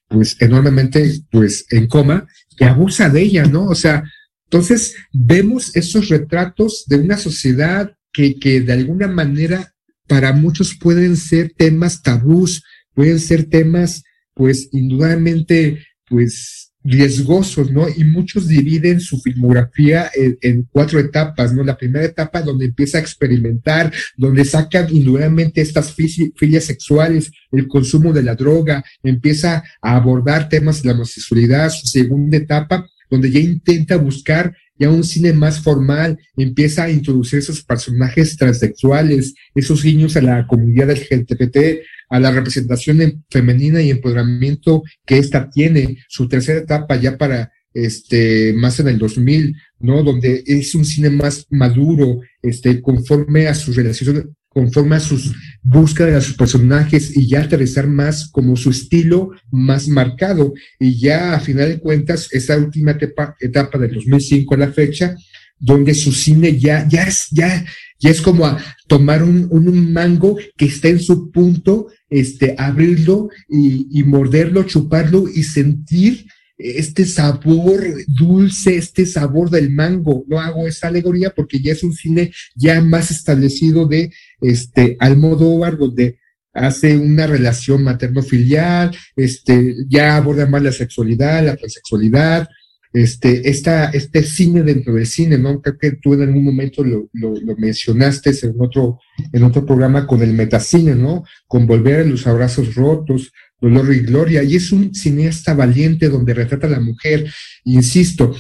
pues 0.09 0.37
enormemente 0.41 1.21
pues 1.31 1.67
en 1.71 1.87
coma, 1.87 2.27
que 2.57 2.65
abusa 2.65 3.09
de 3.09 3.23
ella, 3.23 3.45
¿no? 3.47 3.65
O 3.65 3.75
sea, 3.75 4.03
entonces 4.45 4.97
vemos 5.13 5.75
esos 5.77 6.09
retratos 6.09 6.85
de 6.89 6.97
una 6.97 7.17
sociedad 7.17 7.93
que, 8.13 8.39
que 8.39 8.61
de 8.61 8.73
alguna 8.73 9.07
manera 9.07 9.73
para 10.11 10.33
muchos 10.33 10.75
pueden 10.75 11.17
ser 11.17 11.53
temas 11.57 12.03
tabús, 12.03 12.65
pueden 12.95 13.21
ser 13.21 13.45
temas, 13.45 14.03
pues, 14.35 14.69
indudablemente, 14.73 15.87
pues, 16.09 16.73
riesgosos, 16.83 17.71
¿no? 17.71 17.87
Y 17.89 18.03
muchos 18.03 18.49
dividen 18.49 18.99
su 18.99 19.21
filmografía 19.21 20.11
en, 20.43 20.67
cuatro 20.73 20.99
etapas, 20.99 21.55
¿no? 21.55 21.63
La 21.63 21.77
primera 21.77 22.05
etapa 22.05 22.43
donde 22.43 22.65
empieza 22.65 22.99
a 22.99 23.03
experimentar, 23.03 23.93
donde 24.17 24.45
sacan 24.45 24.89
indudablemente 24.91 25.61
estas 25.61 25.95
filias 25.95 26.65
sexuales, 26.65 27.31
el 27.53 27.69
consumo 27.69 28.13
de 28.13 28.25
la 28.25 28.35
droga, 28.35 28.83
empieza 29.05 29.63
a 29.81 29.95
abordar 29.95 30.49
temas 30.49 30.83
de 30.83 30.89
la 30.89 30.95
homosexualidad, 30.95 31.71
su 31.71 31.87
segunda 31.87 32.37
etapa, 32.37 32.85
donde 33.09 33.31
ya 33.31 33.39
intenta 33.39 33.97
buscar 33.97 34.57
ya 34.81 34.91
un 34.91 35.05
cine 35.05 35.33
más 35.35 35.63
formal, 35.63 36.19
empieza 36.37 36.85
a 36.85 36.91
introducir 36.91 37.39
esos 37.39 37.63
personajes 37.63 38.37
transexuales, 38.37 39.35
esos 39.55 39.83
guiños 39.83 40.17
a 40.17 40.23
la 40.23 40.47
comunidad 40.47 40.91
LGBT, 40.91 41.83
a 42.09 42.19
la 42.19 42.31
representación 42.33 43.25
femenina 43.31 43.83
y 43.83 43.91
empoderamiento 43.91 44.83
que 45.07 45.19
ésta 45.19 45.51
tiene, 45.51 45.99
su 46.09 46.27
tercera 46.27 46.61
etapa 46.61 46.97
ya 46.97 47.19
para 47.19 47.53
este, 47.75 48.53
más 48.55 48.81
en 48.81 48.89
el 48.89 48.99
2000, 48.99 49.55
¿no? 49.81 50.03
Donde 50.03 50.43
es 50.47 50.75
un 50.75 50.85
cine 50.85 51.11
más 51.11 51.47
maduro, 51.51 52.21
este, 52.43 52.81
conforme 52.81 53.47
a 53.47 53.55
sus 53.55 53.77
relaciones, 53.77 54.25
conforme 54.51 54.97
a 54.97 55.01
sus 55.01 55.33
búsquedas 55.63 56.15
de 56.15 56.21
sus 56.21 56.37
personajes 56.37 57.17
y 57.17 57.29
ya 57.29 57.43
aterrizar 57.43 57.87
más 57.87 58.29
como 58.29 58.57
su 58.57 58.71
estilo 58.71 59.31
más 59.51 59.89
marcado. 59.89 60.53
Y 60.79 60.99
ya 60.99 61.35
a 61.35 61.41
final 61.41 61.69
de 61.69 61.79
cuentas, 61.79 62.29
esa 62.33 62.59
última 62.59 62.91
etapa, 62.91 63.37
etapa 63.41 63.79
del 63.79 63.95
2005 63.95 64.55
a 64.55 64.59
la 64.59 64.73
fecha, 64.73 65.17
donde 65.59 65.95
su 65.95 66.13
cine 66.13 66.59
ya, 66.59 66.87
ya 66.89 67.05
es, 67.05 67.29
ya, 67.31 67.65
ya 67.99 68.11
es 68.11 68.21
como 68.21 68.45
a 68.45 68.59
tomar 68.89 69.23
un, 69.23 69.47
un, 69.51 69.93
mango 69.93 70.37
que 70.57 70.65
está 70.65 70.89
en 70.89 71.01
su 71.01 71.31
punto, 71.31 71.89
este, 72.09 72.57
abrirlo 72.59 73.29
y, 73.49 73.87
y 74.01 74.03
morderlo, 74.03 74.65
chuparlo 74.65 75.27
y 75.33 75.45
sentir 75.45 76.27
este 76.63 77.07
sabor 77.07 77.83
dulce, 78.07 78.77
este 78.77 79.07
sabor 79.07 79.51
del 79.51 79.71
mango. 79.71 80.25
No 80.29 80.41
hago 80.41 80.67
esa 80.67 80.89
alegoría 80.89 81.31
porque 81.31 81.61
ya 81.61 81.73
es 81.73 81.83
un 81.83 81.95
cine 81.95 82.33
ya 82.55 82.81
más 82.81 83.11
establecido 83.11 83.87
de 83.87 84.13
este 84.41 84.97
Almodóvar, 84.99 85.77
donde 85.77 86.19
hace 86.53 86.97
una 86.97 87.27
relación 87.27 87.85
materno-filial, 87.85 88.97
este, 89.17 89.77
ya 89.89 90.17
aborda 90.17 90.47
más 90.47 90.63
la 90.63 90.73
sexualidad, 90.73 91.45
la 91.45 91.57
transexualidad, 91.57 92.49
este, 92.93 93.49
esta, 93.49 93.91
este 93.91 94.25
cine 94.25 94.63
dentro 94.63 94.95
del 94.95 95.07
cine, 95.07 95.39
¿no? 95.39 95.63
Creo 95.63 95.79
que 95.79 95.93
tú 95.93 96.15
en 96.15 96.23
algún 96.23 96.43
momento 96.43 96.83
lo, 96.83 97.09
lo, 97.13 97.57
mencionaste 97.57 98.31
en 98.43 98.55
otro, 98.59 98.99
en 99.33 99.45
otro 99.45 99.65
programa 99.65 100.07
con 100.09 100.23
el 100.23 100.33
metacine, 100.33 100.97
¿no? 100.97 101.23
Con 101.47 101.67
volver 101.67 102.01
a 102.01 102.05
los 102.05 102.27
abrazos 102.27 102.75
rotos, 102.75 103.33
dolor 103.61 103.95
y 103.95 104.01
gloria, 104.01 104.43
y 104.43 104.57
es 104.57 104.73
un 104.73 104.93
cineasta 104.93 105.55
valiente 105.55 106.09
donde 106.09 106.35
retrata 106.35 106.67
a 106.67 106.71
la 106.71 106.81
mujer, 106.81 107.31
insisto, 107.65 108.35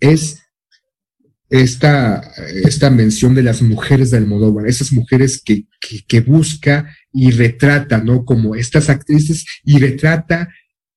es 0.00 0.43
esta, 1.50 2.20
esta 2.64 2.90
mención 2.90 3.34
de 3.34 3.42
las 3.42 3.62
mujeres 3.62 4.10
de 4.10 4.18
Almodóvar, 4.18 4.66
esas 4.66 4.92
mujeres 4.92 5.42
que, 5.44 5.66
que, 6.08 6.20
busca 6.20 6.94
y 7.12 7.30
retrata, 7.30 7.98
¿no? 7.98 8.24
Como 8.24 8.54
estas 8.54 8.88
actrices 8.88 9.44
y 9.64 9.78
retrata 9.78 10.48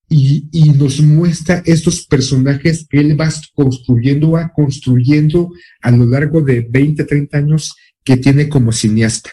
y, 0.09 0.47
y, 0.51 0.69
nos 0.69 1.01
muestra 1.01 1.61
estos 1.65 2.05
personajes 2.05 2.87
que 2.89 2.99
él 2.99 3.19
va 3.19 3.29
construyendo, 3.53 4.31
va 4.31 4.51
construyendo 4.55 5.51
a 5.81 5.91
lo 5.91 6.05
largo 6.05 6.41
de 6.41 6.65
20, 6.69 7.03
30 7.03 7.37
años 7.37 7.75
que 8.03 8.15
tiene 8.15 8.47
como 8.47 8.71
cineasta. 8.71 9.31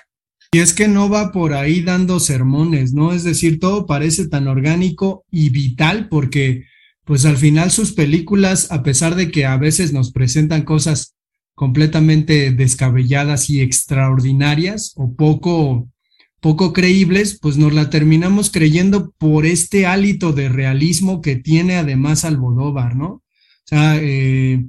Y 0.54 0.58
es 0.58 0.72
que 0.72 0.86
no 0.86 1.08
va 1.08 1.32
por 1.32 1.52
ahí 1.52 1.80
dando 1.80 2.20
sermones, 2.20 2.92
¿no? 2.92 3.12
Es 3.12 3.24
decir, 3.24 3.58
todo 3.58 3.86
parece 3.86 4.28
tan 4.28 4.46
orgánico 4.46 5.24
y 5.28 5.50
vital 5.50 6.08
porque, 6.08 6.64
pues 7.04 7.24
al 7.24 7.36
final 7.36 7.70
sus 7.70 7.92
películas, 7.92 8.70
a 8.72 8.82
pesar 8.82 9.14
de 9.14 9.30
que 9.30 9.46
a 9.46 9.56
veces 9.56 9.92
nos 9.92 10.12
presentan 10.12 10.62
cosas 10.62 11.14
completamente 11.54 12.50
descabelladas 12.50 13.48
y 13.50 13.60
extraordinarias 13.60 14.92
o 14.96 15.14
poco 15.14 15.88
poco 16.44 16.74
creíbles, 16.74 17.38
pues 17.40 17.56
nos 17.56 17.72
la 17.72 17.88
terminamos 17.88 18.50
creyendo 18.50 19.14
por 19.16 19.46
este 19.46 19.86
hálito 19.86 20.34
de 20.34 20.50
realismo 20.50 21.22
que 21.22 21.36
tiene 21.36 21.76
además 21.76 22.26
Almodóvar, 22.26 22.96
¿no? 22.96 23.06
O 23.06 23.22
sea, 23.64 23.96
eh, 23.98 24.62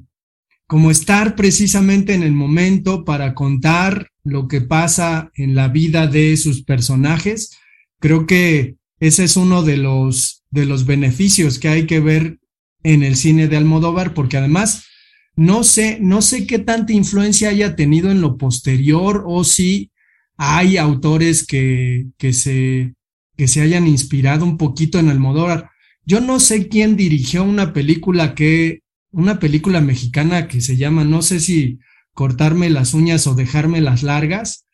como 0.67 0.89
estar 0.89 1.35
precisamente 1.35 2.13
en 2.13 2.23
el 2.23 2.31
momento 2.31 3.03
para 3.03 3.33
contar 3.33 4.07
lo 4.23 4.47
que 4.47 4.61
pasa 4.61 5.31
en 5.35 5.53
la 5.53 5.67
vida 5.67 6.07
de 6.07 6.37
sus 6.37 6.63
personajes, 6.63 7.57
creo 7.99 8.25
que 8.25 8.77
ese 9.01 9.25
es 9.25 9.35
uno 9.35 9.61
de 9.61 9.75
los, 9.75 10.44
de 10.55 10.65
los 10.65 10.85
beneficios 10.85 11.59
que 11.59 11.67
hay 11.67 11.85
que 11.85 11.99
ver 11.99 12.39
en 12.81 13.03
el 13.03 13.15
cine 13.15 13.47
de 13.47 13.57
Almodóvar, 13.57 14.13
porque 14.13 14.37
además 14.37 14.85
no 15.35 15.63
sé, 15.63 15.97
no 16.01 16.21
sé 16.21 16.47
qué 16.47 16.59
tanta 16.59 16.93
influencia 16.93 17.49
haya 17.49 17.75
tenido 17.75 18.09
en 18.09 18.21
lo 18.21 18.37
posterior 18.37 19.25
o 19.27 19.43
si 19.43 19.91
hay 20.37 20.77
autores 20.77 21.45
que, 21.45 22.07
que, 22.17 22.31
se, 22.31 22.93
que 23.35 23.47
se 23.47 23.61
hayan 23.61 23.85
inspirado 23.85 24.45
un 24.45 24.57
poquito 24.57 24.97
en 24.97 25.09
Almodóvar. 25.09 25.69
Yo 26.05 26.21
no 26.21 26.39
sé 26.39 26.69
quién 26.69 26.95
dirigió 26.95 27.43
una 27.43 27.73
película 27.73 28.33
que, 28.33 28.81
una 29.11 29.39
película 29.39 29.81
mexicana 29.81 30.47
que 30.47 30.61
se 30.61 30.77
llama, 30.77 31.03
no 31.03 31.21
sé 31.21 31.39
si 31.41 31.79
cortarme 32.13 32.69
las 32.69 32.93
uñas 32.93 33.27
o 33.27 33.35
dejarme 33.35 33.81
las 33.81 34.03
largas. 34.03 34.65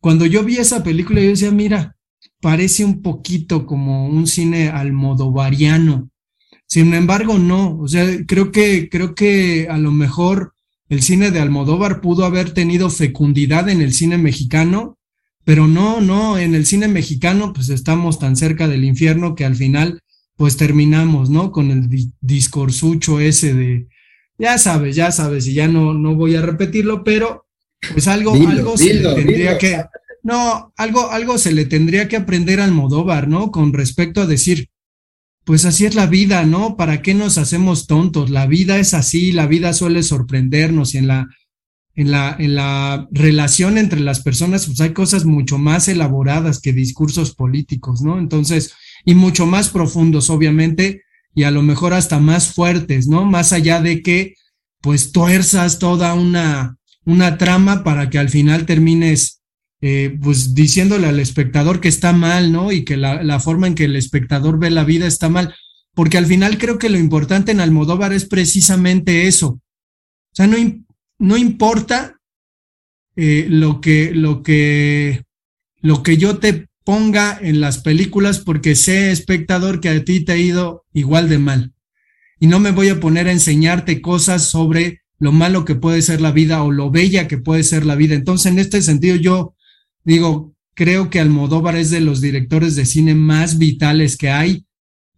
Cuando 0.00 0.26
yo 0.26 0.44
vi 0.44 0.58
esa 0.58 0.82
película, 0.82 1.22
yo 1.22 1.28
decía, 1.28 1.50
mira, 1.50 1.96
parece 2.40 2.84
un 2.84 3.02
poquito 3.02 3.66
como 3.66 4.08
un 4.08 4.26
cine 4.26 4.68
almodovariano. 4.68 6.10
Sin 6.66 6.94
embargo, 6.94 7.38
no. 7.38 7.78
O 7.78 7.88
sea, 7.88 8.06
creo 8.26 8.52
que, 8.52 8.88
creo 8.88 9.14
que 9.14 9.66
a 9.68 9.76
lo 9.78 9.92
mejor 9.92 10.54
el 10.88 11.02
cine 11.02 11.30
de 11.30 11.40
Almodóvar 11.40 12.00
pudo 12.00 12.24
haber 12.24 12.52
tenido 12.52 12.90
fecundidad 12.90 13.68
en 13.68 13.80
el 13.80 13.92
cine 13.92 14.18
mexicano 14.18 14.98
pero 15.44 15.66
no, 15.66 16.00
no, 16.00 16.38
en 16.38 16.54
el 16.54 16.66
cine 16.66 16.88
mexicano 16.88 17.52
pues 17.52 17.68
estamos 17.70 18.18
tan 18.18 18.36
cerca 18.36 18.68
del 18.68 18.84
infierno 18.84 19.34
que 19.34 19.44
al 19.44 19.56
final 19.56 20.00
pues 20.36 20.56
terminamos, 20.56 21.28
¿no? 21.28 21.52
Con 21.52 21.70
el 21.70 21.88
discursucho 22.20 23.20
ese 23.20 23.52
de, 23.54 23.88
ya 24.38 24.58
sabes, 24.58 24.96
ya 24.96 25.12
sabes, 25.12 25.46
y 25.46 25.54
ya 25.54 25.68
no, 25.68 25.92
no 25.92 26.14
voy 26.14 26.34
a 26.34 26.42
repetirlo, 26.42 27.04
pero 27.04 27.46
pues 27.92 28.08
algo, 28.08 28.32
algo 28.32 28.76
se 28.76 28.94
le 28.94 29.14
tendría 29.14 29.58
que, 29.58 29.82
no, 30.22 30.72
algo, 30.76 31.10
algo 31.10 31.38
se 31.38 31.52
le 31.52 31.64
tendría 31.64 32.08
que 32.08 32.16
aprender 32.16 32.60
al 32.60 32.72
Modóvar, 32.72 33.28
¿no? 33.28 33.50
Con 33.50 33.72
respecto 33.72 34.20
a 34.22 34.26
decir, 34.26 34.68
pues 35.44 35.64
así 35.64 35.86
es 35.86 35.94
la 35.94 36.06
vida, 36.06 36.44
¿no? 36.44 36.76
¿Para 36.76 37.02
qué 37.02 37.14
nos 37.14 37.38
hacemos 37.38 37.86
tontos? 37.86 38.30
La 38.30 38.46
vida 38.46 38.78
es 38.78 38.94
así, 38.94 39.32
la 39.32 39.46
vida 39.46 39.72
suele 39.72 40.02
sorprendernos 40.02 40.94
y 40.94 40.98
en 40.98 41.06
la 41.08 41.28
en 42.00 42.10
la, 42.10 42.36
en 42.38 42.54
la 42.54 43.08
relación 43.10 43.76
entre 43.76 44.00
las 44.00 44.20
personas, 44.20 44.66
pues 44.66 44.80
hay 44.80 44.94
cosas 44.94 45.24
mucho 45.24 45.58
más 45.58 45.88
elaboradas 45.88 46.60
que 46.60 46.72
discursos 46.72 47.34
políticos, 47.34 48.00
¿no? 48.00 48.18
Entonces, 48.18 48.72
y 49.04 49.14
mucho 49.14 49.44
más 49.44 49.68
profundos, 49.68 50.30
obviamente, 50.30 51.02
y 51.34 51.42
a 51.42 51.50
lo 51.50 51.62
mejor 51.62 51.92
hasta 51.92 52.18
más 52.18 52.54
fuertes, 52.54 53.06
¿no? 53.06 53.24
Más 53.24 53.52
allá 53.52 53.82
de 53.82 54.02
que, 54.02 54.34
pues, 54.80 55.12
tuerzas 55.12 55.78
toda 55.78 56.14
una, 56.14 56.78
una 57.04 57.36
trama 57.38 57.84
para 57.84 58.08
que 58.08 58.18
al 58.18 58.30
final 58.30 58.66
termines, 58.66 59.39
eh, 59.82 60.18
pues, 60.22 60.54
diciéndole 60.54 61.06
al 61.06 61.20
espectador 61.20 61.80
que 61.80 61.88
está 61.88 62.12
mal, 62.12 62.52
¿no? 62.52 62.72
Y 62.72 62.84
que 62.84 62.96
la, 62.96 63.22
la 63.22 63.40
forma 63.40 63.66
en 63.66 63.74
que 63.74 63.84
el 63.84 63.96
espectador 63.96 64.58
ve 64.58 64.70
la 64.70 64.84
vida 64.84 65.06
está 65.06 65.28
mal. 65.28 65.54
Porque 65.94 66.18
al 66.18 66.26
final 66.26 66.58
creo 66.58 66.78
que 66.78 66.90
lo 66.90 66.98
importante 66.98 67.52
en 67.52 67.60
Almodóvar 67.60 68.12
es 68.12 68.24
precisamente 68.24 69.26
eso. 69.26 69.48
O 70.32 70.34
sea, 70.34 70.46
no, 70.46 70.56
no 71.18 71.36
importa 71.36 72.20
eh, 73.16 73.46
lo, 73.48 73.80
que, 73.80 74.12
lo, 74.14 74.42
que, 74.42 75.24
lo 75.80 76.02
que 76.02 76.16
yo 76.16 76.38
te 76.38 76.68
ponga 76.84 77.38
en 77.40 77.60
las 77.60 77.78
películas 77.78 78.38
porque 78.38 78.76
sé, 78.76 79.10
espectador, 79.10 79.80
que 79.80 79.88
a 79.88 80.04
ti 80.04 80.24
te 80.24 80.32
ha 80.32 80.36
ido 80.36 80.84
igual 80.92 81.28
de 81.28 81.38
mal. 81.38 81.72
Y 82.38 82.46
no 82.46 82.60
me 82.60 82.70
voy 82.70 82.88
a 82.88 83.00
poner 83.00 83.28
a 83.28 83.32
enseñarte 83.32 84.00
cosas 84.00 84.44
sobre 84.44 85.02
lo 85.18 85.32
malo 85.32 85.64
que 85.64 85.74
puede 85.74 86.00
ser 86.00 86.20
la 86.20 86.32
vida 86.32 86.62
o 86.62 86.70
lo 86.70 86.90
bella 86.90 87.28
que 87.28 87.36
puede 87.36 87.62
ser 87.62 87.84
la 87.84 87.96
vida. 87.96 88.14
Entonces, 88.14 88.50
en 88.50 88.58
este 88.58 88.80
sentido, 88.80 89.16
yo 89.16 89.54
digo, 90.10 90.56
creo 90.74 91.08
que 91.08 91.20
Almodóvar 91.20 91.76
es 91.76 91.90
de 91.90 92.00
los 92.00 92.20
directores 92.20 92.74
de 92.74 92.84
cine 92.84 93.14
más 93.14 93.58
vitales 93.58 94.16
que 94.16 94.30
hay. 94.30 94.64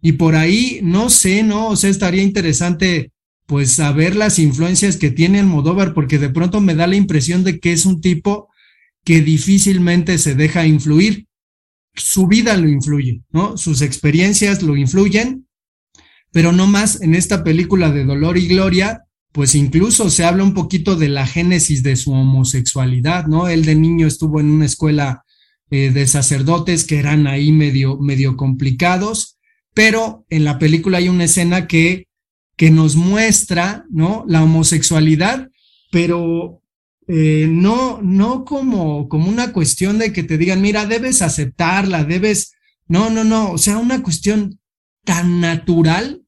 Y 0.02 0.12
por 0.12 0.34
ahí, 0.34 0.80
no 0.82 1.08
sé, 1.08 1.42
¿no? 1.42 1.68
O 1.68 1.76
sea, 1.76 1.88
estaría 1.88 2.22
interesante 2.22 3.10
pues 3.46 3.72
saber 3.72 4.16
las 4.16 4.38
influencias 4.38 4.96
que 4.96 5.10
tiene 5.10 5.40
Almodóvar, 5.40 5.94
porque 5.94 6.18
de 6.18 6.28
pronto 6.28 6.60
me 6.60 6.74
da 6.74 6.86
la 6.86 6.96
impresión 6.96 7.42
de 7.42 7.58
que 7.58 7.72
es 7.72 7.86
un 7.86 8.00
tipo 8.00 8.48
que 9.04 9.22
difícilmente 9.22 10.18
se 10.18 10.34
deja 10.34 10.66
influir. 10.66 11.26
Su 11.94 12.26
vida 12.26 12.56
lo 12.56 12.68
influye, 12.68 13.22
¿no? 13.30 13.56
Sus 13.56 13.80
experiencias 13.80 14.62
lo 14.62 14.76
influyen, 14.76 15.46
pero 16.32 16.52
no 16.52 16.66
más 16.66 17.00
en 17.00 17.14
esta 17.14 17.44
película 17.44 17.90
de 17.90 18.04
Dolor 18.04 18.36
y 18.36 18.46
Gloria, 18.46 19.04
pues 19.32 19.54
incluso 19.54 20.10
se 20.10 20.24
habla 20.24 20.44
un 20.44 20.54
poquito 20.54 20.96
de 20.96 21.08
la 21.08 21.26
génesis 21.26 21.82
de 21.82 21.96
su 21.96 22.12
homosexualidad, 22.12 23.26
¿no? 23.26 23.48
Él 23.48 23.64
de 23.64 23.74
niño 23.74 24.06
estuvo 24.06 24.40
en 24.40 24.50
una 24.50 24.66
escuela 24.66 25.24
eh, 25.70 25.90
de 25.90 26.06
sacerdotes 26.06 26.84
que 26.84 26.98
eran 26.98 27.26
ahí 27.26 27.50
medio, 27.50 27.98
medio 27.98 28.36
complicados, 28.36 29.38
pero 29.74 30.26
en 30.28 30.44
la 30.44 30.58
película 30.58 30.98
hay 30.98 31.08
una 31.08 31.24
escena 31.24 31.66
que 31.66 32.06
que 32.56 32.70
nos 32.70 32.96
muestra, 32.96 33.86
¿no? 33.90 34.24
La 34.28 34.42
homosexualidad, 34.42 35.50
pero 35.90 36.62
eh, 37.08 37.46
no, 37.50 38.00
no 38.02 38.44
como, 38.44 39.08
como 39.08 39.28
una 39.28 39.52
cuestión 39.52 39.98
de 39.98 40.12
que 40.12 40.22
te 40.22 40.38
digan, 40.38 40.60
mira, 40.60 40.86
debes 40.86 41.22
aceptarla, 41.22 42.04
debes, 42.04 42.52
no, 42.86 43.10
no, 43.10 43.24
no, 43.24 43.52
o 43.52 43.58
sea, 43.58 43.78
una 43.78 44.02
cuestión 44.02 44.60
tan 45.04 45.40
natural, 45.40 46.22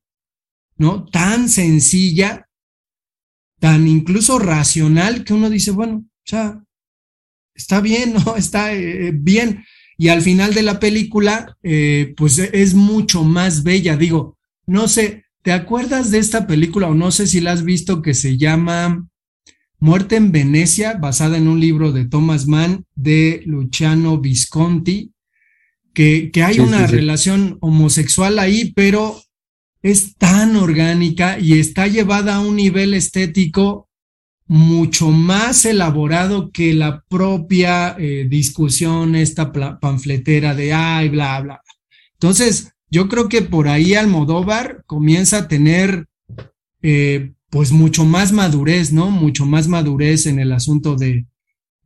¿no? 0.77 1.05
Tan 1.05 1.49
sencilla, 1.49 2.44
tan 3.65 3.89
incluso 3.89 4.39
racional 4.39 5.25
que 5.25 5.33
uno 5.33 5.49
dice, 5.49 5.71
bueno, 5.71 6.05
o 6.05 6.23
sea, 6.23 6.63
está 7.55 7.81
bien, 7.81 8.13
¿no? 8.27 8.37
Está 8.37 8.75
eh, 8.75 9.11
bien. 9.15 9.65
Y 9.97 10.09
al 10.09 10.21
final 10.21 10.53
de 10.53 10.61
la 10.63 10.79
película, 10.79 11.57
eh, 11.63 12.13
pues 12.15 12.39
es 12.39 12.75
mucho 12.75 13.25
más 13.25 13.63
bella. 13.63 13.97
Digo, 13.97 14.37
no 14.67 14.87
sé, 14.87 15.25
¿Te 15.41 15.53
acuerdas 15.53 16.11
de 16.11 16.19
esta 16.19 16.47
película 16.47 16.89
o 16.89 16.95
no 16.95 17.11
sé 17.11 17.27
si 17.27 17.39
la 17.39 17.53
has 17.53 17.65
visto 17.65 18.01
que 18.01 18.15
se 18.15 18.39
llama 18.39 19.07
Muerte 19.79 20.17
en 20.17 20.33
Venecia, 20.33 20.95
basada 20.95 21.37
en 21.37 21.49
un 21.49 21.61
libro 21.61 21.93
de 21.93 22.07
Thomas 22.07 22.47
Mann 22.47 22.87
de 22.95 23.43
Luciano 23.45 24.19
Visconti, 24.19 25.13
que, 25.93 26.31
que 26.33 26.43
hay 26.43 26.61
una 26.61 26.87
relación 26.87 27.59
homosexual 27.61 28.39
ahí, 28.39 28.73
pero 28.75 29.21
es 29.85 30.17
tan 30.17 30.57
orgánica 30.57 31.39
y 31.39 31.59
está 31.59 31.87
llevada 31.87 32.37
a 32.37 32.41
un 32.41 32.57
nivel 32.57 32.95
estético 32.95 33.91
mucho 34.47 35.11
más 35.11 35.67
elaborado 35.67 36.51
que 36.51 36.73
la 36.73 37.05
propia 37.07 37.95
eh, 37.99 38.27
discusión, 38.27 39.15
esta 39.15 39.53
panfletera 39.53 40.55
de 40.55 40.73
ay, 40.73 41.11
bla, 41.11 41.39
bla. 41.43 41.61
Entonces, 42.15 42.73
yo 42.91 43.11
creo 43.11 43.29
que 43.29 43.43
por 43.43 43.69
ahí 43.69 43.95
Almodóvar 43.95 44.85
comienza 44.87 45.37
a 45.37 45.49
tener 45.49 46.07
eh, 46.81 47.35
pues 47.51 47.71
mucho 47.71 48.07
más 48.07 48.33
madurez, 48.33 48.91
¿no? 48.91 49.11
Mucho 49.11 49.45
más 49.45 49.69
madurez 49.69 50.25
en 50.25 50.39
el 50.39 50.53
asunto 50.53 50.97
de, 50.97 51.27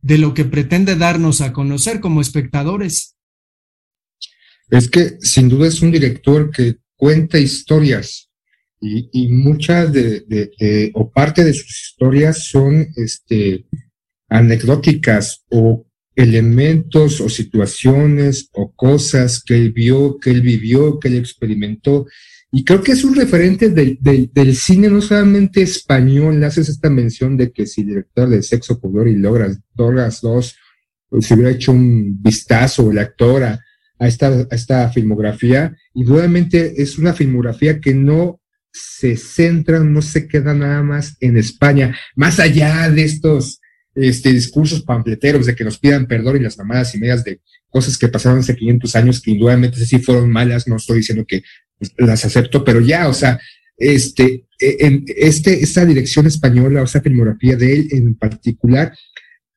de 0.01 0.17
lo 0.17 0.33
que 0.33 0.45
pretende 0.45 0.95
darnos 0.95 1.41
a 1.41 1.51
conocer 1.51 1.99
como 1.99 2.21
espectadores. 2.21 3.17
Es 4.69 4.89
que 4.89 5.17
sin 5.19 5.49
duda 5.49 5.67
es 5.67 5.81
un 5.81 5.91
director 5.91 6.49
que 6.49 6.77
cuenta 6.99 7.39
historias 7.39 8.29
y, 8.81 9.09
y 9.13 9.29
muchas 9.29 9.91
de, 9.93 10.91
o 10.93 11.09
parte 11.09 11.45
de 11.45 11.53
sus 11.53 11.69
historias 11.81 12.45
son 12.45 12.89
este, 12.97 13.65
anecdóticas 14.27 15.45
o 15.49 15.85
elementos 16.13 17.21
o 17.21 17.29
situaciones 17.29 18.49
o 18.51 18.73
cosas 18.73 19.41
que 19.41 19.55
él 19.55 19.71
vio, 19.71 20.19
que 20.19 20.31
él 20.31 20.41
vivió, 20.41 20.99
que 20.99 21.07
él 21.07 21.15
experimentó. 21.15 22.05
Y 22.51 22.65
creo 22.65 22.81
que 22.83 22.91
es 22.91 23.05
un 23.05 23.15
referente 23.15 23.69
del, 23.69 23.97
del, 24.01 24.55
cine 24.55 24.89
no 24.89 25.01
solamente 25.01 25.61
español, 25.61 26.43
haces 26.43 26.67
esta 26.67 26.89
mención 26.89 27.37
de 27.37 27.53
que 27.53 27.65
si 27.65 27.81
el 27.81 27.87
director 27.87 28.27
de 28.27 28.43
Sexo, 28.43 28.81
Pudor 28.81 29.07
y 29.07 29.15
Logras, 29.15 29.57
Drogas 29.73 30.19
2 30.19 30.55
pues, 31.09 31.25
se 31.25 31.35
hubiera 31.35 31.51
hecho 31.51 31.71
un 31.71 32.21
vistazo, 32.21 32.91
el 32.91 32.97
actor, 32.97 33.57
a, 33.99 34.07
esta, 34.07 34.47
esta 34.51 34.89
filmografía, 34.89 35.75
y 35.93 36.03
nuevamente 36.03 36.81
es 36.81 36.97
una 36.97 37.13
filmografía 37.13 37.79
que 37.79 37.93
no 37.93 38.39
se 38.71 39.17
centra, 39.17 39.79
no 39.79 40.01
se 40.01 40.27
queda 40.27 40.53
nada 40.53 40.81
más 40.83 41.17
en 41.19 41.37
España, 41.37 41.95
más 42.15 42.39
allá 42.39 42.89
de 42.89 43.03
estos 43.03 43.59
este, 43.95 44.31
discursos 44.31 44.83
pamfleteros 44.83 45.45
de 45.45 45.55
que 45.55 45.63
nos 45.63 45.77
pidan 45.79 46.07
perdón 46.07 46.37
y 46.37 46.39
las 46.39 46.57
mamadas 46.57 46.93
y 46.95 46.99
medias 46.99 47.23
de 47.23 47.41
cosas 47.69 47.97
que 47.97 48.07
pasaron 48.07 48.39
hace 48.39 48.55
500 48.55 48.95
años 48.95 49.21
que 49.21 49.31
indudablemente 49.31 49.85
sí 49.85 49.99
fueron 49.99 50.31
malas, 50.31 50.67
no 50.67 50.77
estoy 50.77 50.97
diciendo 50.97 51.25
que 51.27 51.43
pues, 51.77 51.93
las 51.97 52.25
acepto, 52.25 52.63
pero 52.63 52.79
ya, 52.79 53.07
o 53.07 53.13
sea, 53.13 53.39
este, 53.77 54.45
e, 54.59 54.77
en 54.79 55.05
este, 55.07 55.63
esta 55.63 55.85
dirección 55.85 56.27
española 56.27 56.81
o 56.81 56.85
esa 56.85 57.01
filmografía 57.01 57.55
de 57.55 57.73
él 57.73 57.87
en 57.91 58.15
particular, 58.15 58.93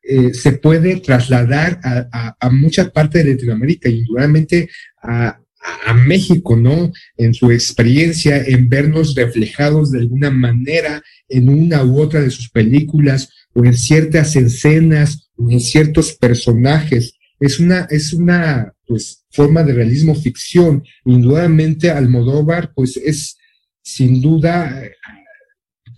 eh, 0.02 0.34
se 0.34 0.52
puede 0.52 0.96
trasladar 1.00 1.80
a, 1.84 2.36
a, 2.40 2.50
mucha 2.50 2.90
parte 2.90 3.22
de 3.22 3.32
Latinoamérica, 3.32 3.88
indudablemente 3.88 4.68
a, 5.02 5.38
a 5.86 5.94
México, 5.94 6.56
¿no? 6.56 6.92
En 7.16 7.34
su 7.34 7.50
experiencia, 7.50 8.42
en 8.44 8.68
vernos 8.68 9.14
reflejados 9.14 9.92
de 9.92 10.00
alguna 10.00 10.30
manera 10.30 11.02
en 11.28 11.48
una 11.48 11.84
u 11.84 12.00
otra 12.00 12.20
de 12.20 12.30
sus 12.30 12.50
películas 12.50 13.28
o 13.54 13.64
en 13.64 13.74
ciertas 13.74 14.36
escenas 14.36 15.30
o 15.36 15.50
en 15.50 15.60
ciertos 15.60 16.12
personajes. 16.14 17.14
Es 17.40 17.58
una, 17.58 17.86
es 17.90 18.12
una 18.12 18.72
pues, 18.86 19.24
forma 19.30 19.62
de 19.62 19.72
realismo 19.72 20.14
ficción. 20.14 20.84
Indudablemente 21.04 21.90
Almodóvar, 21.90 22.72
pues 22.74 22.96
es 22.96 23.36
sin 23.82 24.20
duda 24.20 24.82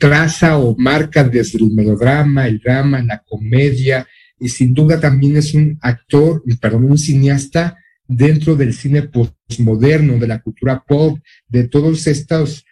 traza 0.05 0.59
o 0.59 0.77
marca 0.77 1.25
desde 1.25 1.57
el 1.57 1.71
melodrama, 1.71 2.47
el 2.47 2.59
drama, 2.59 3.03
la 3.03 3.23
comedia, 3.27 4.07
y 4.39 4.51
sin 4.51 4.75
duda 4.75 5.01
también 5.01 5.39
es 5.39 5.55
un 5.55 5.79
actor, 5.81 6.43
perdón, 6.61 6.91
un 6.91 6.99
cineasta 6.99 7.79
dentro 8.07 8.55
del 8.55 8.75
cine 8.75 9.05
postmoderno, 9.05 10.19
de 10.19 10.27
la 10.27 10.43
cultura 10.43 10.85
pop, 10.87 11.19
de 11.49 11.69
todos 11.69 12.07
estos 12.07 12.67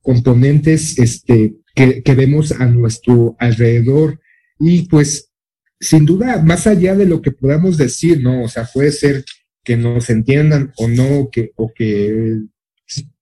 componentes 0.00 0.98
este, 0.98 1.54
que, 1.76 2.02
que 2.02 2.14
vemos 2.16 2.50
a 2.50 2.66
nuestro 2.66 3.36
alrededor. 3.38 4.20
Y 4.58 4.88
pues, 4.88 5.30
sin 5.78 6.04
duda, 6.04 6.42
más 6.42 6.66
allá 6.66 6.96
de 6.96 7.06
lo 7.06 7.22
que 7.22 7.30
podamos 7.30 7.76
decir, 7.76 8.20
¿no? 8.20 8.42
O 8.42 8.48
sea, 8.48 8.64
puede 8.64 8.90
ser 8.90 9.24
que 9.62 9.76
nos 9.76 10.10
entiendan 10.10 10.72
o 10.76 10.88
no, 10.88 11.28
que, 11.30 11.52
o 11.54 11.72
que 11.72 12.40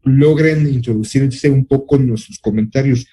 logren 0.05 0.66
introducirse 0.72 1.50
un 1.50 1.66
poco 1.66 1.96
en 1.96 2.09
nuestros 2.09 2.38
comentarios. 2.38 3.07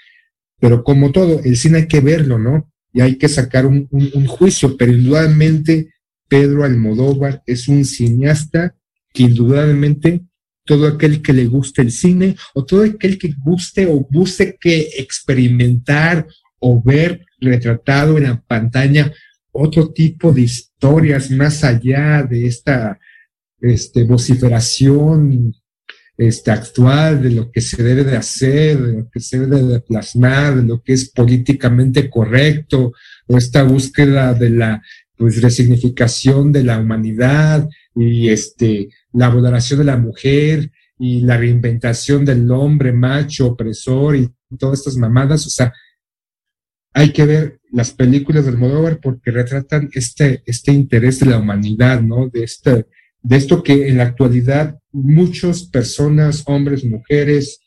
Pero 0.60 0.84
como 0.84 1.12
todo, 1.12 1.42
el 1.44 1.58
cine 1.58 1.80
hay 1.80 1.88
que 1.88 2.02
verlo, 2.02 2.38
¿no? 2.38 2.70
Y 2.94 3.02
hay 3.02 3.18
que 3.18 3.30
sacar 3.30 3.66
un, 3.66 3.88
un, 3.92 4.26
juicio, 4.26 4.76
pero 4.76 4.92
indudablemente 4.92 5.94
Pedro 6.28 6.64
Almodóvar 6.64 7.44
es 7.46 7.68
un 7.68 7.86
cineasta 7.86 8.76
que 9.14 9.24
indudablemente 9.24 10.22
todo 10.66 10.88
aquel 10.88 11.22
que 11.22 11.34
le 11.34 11.46
guste 11.46 11.82
el 11.82 11.92
cine 11.92 12.36
o 12.54 12.66
todo 12.66 12.84
aquel 12.84 13.18
que 13.18 13.34
guste 13.44 13.88
o 13.88 14.08
busque 14.10 14.58
que 14.60 14.90
experimentar 14.98 16.28
o 16.60 16.82
ver 16.82 17.26
retratado 17.40 18.18
en 18.18 18.24
la 18.24 18.42
pantalla 18.42 19.12
otro 19.52 19.92
tipo 19.92 20.32
de 20.32 20.42
historias 20.42 21.32
más 21.32 21.64
allá 21.64 22.24
de 22.24 22.46
esta 22.46 23.00
este, 23.62 24.04
vociferación 24.04 25.54
este, 26.20 26.52
actual, 26.52 27.24
de 27.24 27.32
lo 27.32 27.50
que 27.50 27.62
se 27.62 27.82
debe 27.82 28.04
de 28.04 28.18
hacer, 28.18 28.78
de 28.78 28.94
lo 28.94 29.10
que 29.10 29.22
se 29.22 29.40
debe 29.40 29.62
de 29.64 29.80
plasmar, 29.80 30.58
de 30.58 30.64
lo 30.64 30.84
que 30.84 30.92
es 30.92 31.10
políticamente 31.10 32.10
correcto, 32.10 32.92
o 33.26 33.38
esta 33.38 33.64
búsqueda 33.64 34.34
de 34.34 34.50
la 34.50 34.82
pues, 35.16 35.42
resignificación 35.42 36.52
de 36.52 36.66
la 36.66 36.78
humanidad 36.78 37.70
y 37.96 38.28
este, 38.28 38.90
la 39.14 39.30
valoración 39.30 39.80
de 39.80 39.86
la 39.86 39.96
mujer 39.96 40.70
y 40.98 41.22
la 41.22 41.38
reinventación 41.38 42.26
del 42.26 42.52
hombre 42.52 42.92
macho, 42.92 43.48
opresor 43.48 44.18
y 44.18 44.30
todas 44.58 44.80
estas 44.80 44.98
mamadas, 44.98 45.48
o 45.48 45.50
sea, 45.50 45.72
hay 46.94 47.14
que 47.14 47.26
ver 47.26 47.62
las 47.72 47.92
películas 47.92 48.46
del 48.46 48.58
Modóvar 48.58 49.00
porque 49.00 49.32
retratan 49.32 49.90
este, 49.94 50.44
este 50.46 50.74
interés 50.74 51.20
de 51.20 51.28
la 51.28 51.38
humanidad, 51.38 52.02
¿no? 52.02 52.28
De, 52.28 52.44
este, 52.44 52.88
de 53.22 53.38
esto 53.38 53.64
que 53.64 53.88
en 53.88 53.98
la 53.98 54.04
actualidad 54.04 54.78
muchas 54.92 55.64
personas, 55.64 56.44
hombres, 56.48 56.84
mujeres, 56.84 57.60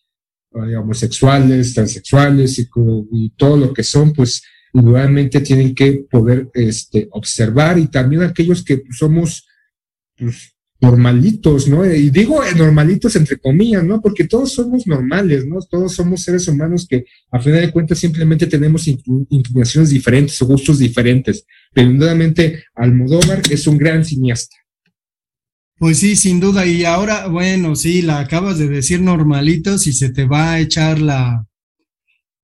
eh, 0.54 0.76
homosexuales, 0.76 1.74
transexuales 1.74 2.58
y, 2.58 3.30
todo 3.36 3.56
lo 3.56 3.72
que 3.72 3.82
son, 3.82 4.12
pues 4.12 4.42
indudablemente 4.74 5.40
tienen 5.40 5.74
que 5.74 6.04
poder 6.10 6.50
este, 6.54 7.08
observar 7.12 7.78
y 7.78 7.88
también 7.88 8.22
aquellos 8.22 8.64
que 8.64 8.82
somos 8.90 9.46
pues, 10.16 10.54
normalitos, 10.80 11.68
¿no? 11.68 11.86
Y 11.86 12.10
digo 12.10 12.42
eh, 12.42 12.54
normalitos 12.56 13.14
entre 13.16 13.38
comillas, 13.38 13.84
¿no? 13.84 14.00
Porque 14.00 14.24
todos 14.24 14.52
somos 14.52 14.86
normales, 14.86 15.46
¿no? 15.46 15.60
Todos 15.60 15.94
somos 15.94 16.22
seres 16.22 16.48
humanos 16.48 16.86
que 16.88 17.04
a 17.30 17.40
final 17.40 17.60
de 17.60 17.70
cuentas 17.70 17.98
simplemente 17.98 18.46
tenemos 18.46 18.88
inclinaciones 18.88 19.90
diferentes 19.90 20.42
o 20.42 20.46
gustos 20.46 20.78
diferentes. 20.78 21.46
Pero 21.72 21.90
indudablemente 21.90 22.64
Almodóvar 22.74 23.42
es 23.48 23.66
un 23.66 23.78
gran 23.78 24.04
cineasta. 24.04 24.56
Pues 25.82 25.98
sí, 25.98 26.14
sin 26.14 26.38
duda. 26.38 26.64
Y 26.64 26.84
ahora, 26.84 27.26
bueno, 27.26 27.74
sí, 27.74 28.02
la 28.02 28.20
acabas 28.20 28.56
de 28.56 28.68
decir 28.68 29.00
normalitos 29.00 29.88
y 29.88 29.92
se 29.92 30.10
te 30.10 30.26
va 30.26 30.52
a 30.52 30.60
echar 30.60 31.00
la, 31.00 31.44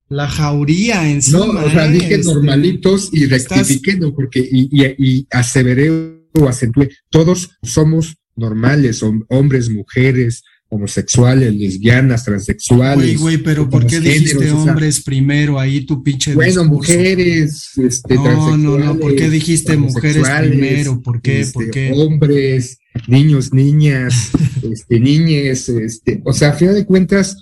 la 0.08 0.26
jauría 0.26 1.08
encima. 1.08 1.46
No, 1.46 1.64
o 1.66 1.70
sea, 1.70 1.86
¿eh? 1.86 1.92
dije 1.92 2.14
Este, 2.16 2.34
normalitos 2.34 3.10
y 3.12 3.26
rectifiqué, 3.26 3.96
¿no? 3.96 4.12
Porque, 4.12 4.40
y, 4.40 4.68
y, 4.72 4.86
y 4.98 5.26
aseveré 5.30 5.88
o 6.32 6.48
acentué, 6.48 6.90
todos 7.10 7.50
somos 7.62 8.16
normales, 8.34 9.04
hom- 9.04 9.24
hombres, 9.28 9.70
mujeres, 9.70 10.42
homosexuales, 10.70 11.54
lesbianas, 11.54 12.24
transexuales. 12.24 12.96
Güey, 12.96 13.16
güey, 13.16 13.38
pero 13.38 13.70
¿por 13.70 13.86
qué 13.86 14.00
dijiste 14.00 14.36
o 14.36 14.40
sea, 14.40 14.72
hombres 14.72 15.02
primero 15.02 15.58
ahí 15.58 15.86
tu 15.86 16.02
pinche 16.02 16.34
Bueno, 16.34 16.62
discurso? 16.62 16.92
mujeres, 16.92 17.70
este, 17.76 18.14
No, 18.14 18.56
no, 18.56 18.78
no, 18.78 18.98
¿por 18.98 19.16
qué 19.16 19.30
dijiste 19.30 19.76
mujeres 19.76 20.28
primero? 20.40 21.00
¿Por 21.00 21.22
qué? 21.22 21.46
¿Por 21.52 21.64
este, 21.64 21.70
qué? 21.70 21.92
Hombres, 21.92 22.78
niños, 23.06 23.52
niñas, 23.52 24.30
este, 24.70 25.00
niñes, 25.00 25.68
este, 25.70 26.20
o 26.24 26.32
sea, 26.32 26.50
a 26.50 26.52
final 26.52 26.74
de 26.74 26.84
cuentas, 26.84 27.36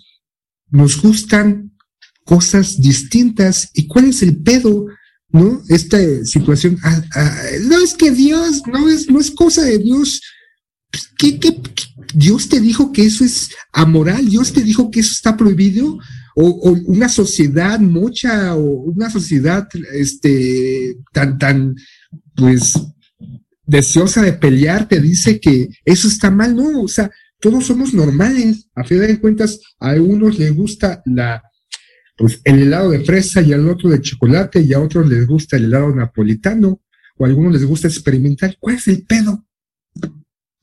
nos 0.70 1.00
gustan 1.00 1.72
cosas 2.24 2.80
distintas. 2.80 3.70
¿Y 3.74 3.88
cuál 3.88 4.06
es 4.06 4.22
el 4.22 4.36
pedo? 4.36 4.86
¿No? 5.30 5.62
Esta 5.68 5.98
situación, 6.24 6.78
ah, 6.84 7.02
ah, 7.14 7.42
no 7.64 7.80
es 7.80 7.94
que 7.94 8.12
Dios, 8.12 8.62
no 8.72 8.88
es, 8.88 9.10
no 9.10 9.18
es 9.18 9.32
cosa 9.32 9.62
de 9.64 9.78
Dios. 9.78 10.22
Pues, 10.90 11.10
¿Qué, 11.18 11.40
qué, 11.40 11.60
qué? 11.60 11.95
Dios 12.14 12.48
te 12.48 12.60
dijo 12.60 12.92
que 12.92 13.06
eso 13.06 13.24
es 13.24 13.50
amoral, 13.72 14.28
Dios 14.28 14.52
te 14.52 14.62
dijo 14.62 14.90
que 14.90 15.00
eso 15.00 15.12
está 15.12 15.36
prohibido, 15.36 15.98
o, 16.34 16.72
una 16.86 17.08
sociedad 17.08 17.80
mocha, 17.80 18.54
o 18.54 18.60
una 18.60 19.10
sociedad 19.10 19.66
este, 19.94 20.96
tan, 21.12 21.38
tan, 21.38 21.74
pues, 22.34 22.74
deseosa 23.64 24.22
de 24.22 24.34
pelear, 24.34 24.86
te 24.86 25.00
dice 25.00 25.40
que 25.40 25.68
eso 25.84 26.08
está 26.08 26.30
mal, 26.30 26.54
no, 26.54 26.82
o 26.82 26.88
sea, 26.88 27.10
todos 27.40 27.66
somos 27.66 27.94
normales, 27.94 28.68
a 28.74 28.84
fin 28.84 29.00
de 29.00 29.20
cuentas, 29.20 29.60
a 29.80 29.94
unos 29.94 30.38
les 30.38 30.54
gusta 30.54 31.02
la, 31.06 31.42
pues, 32.16 32.40
el 32.44 32.62
helado 32.62 32.90
de 32.90 33.04
fresa 33.04 33.40
y 33.40 33.52
al 33.52 33.68
otro 33.68 33.90
de 33.90 34.00
chocolate, 34.00 34.60
y 34.60 34.72
a 34.72 34.80
otros 34.80 35.08
les 35.08 35.26
gusta 35.26 35.56
el 35.56 35.64
helado 35.64 35.94
napolitano, 35.94 36.82
o 37.16 37.24
a 37.24 37.28
algunos 37.28 37.54
les 37.54 37.64
gusta 37.64 37.88
experimentar, 37.88 38.56
¿cuál 38.60 38.76
es 38.76 38.88
el 38.88 39.04
pedo? 39.04 39.45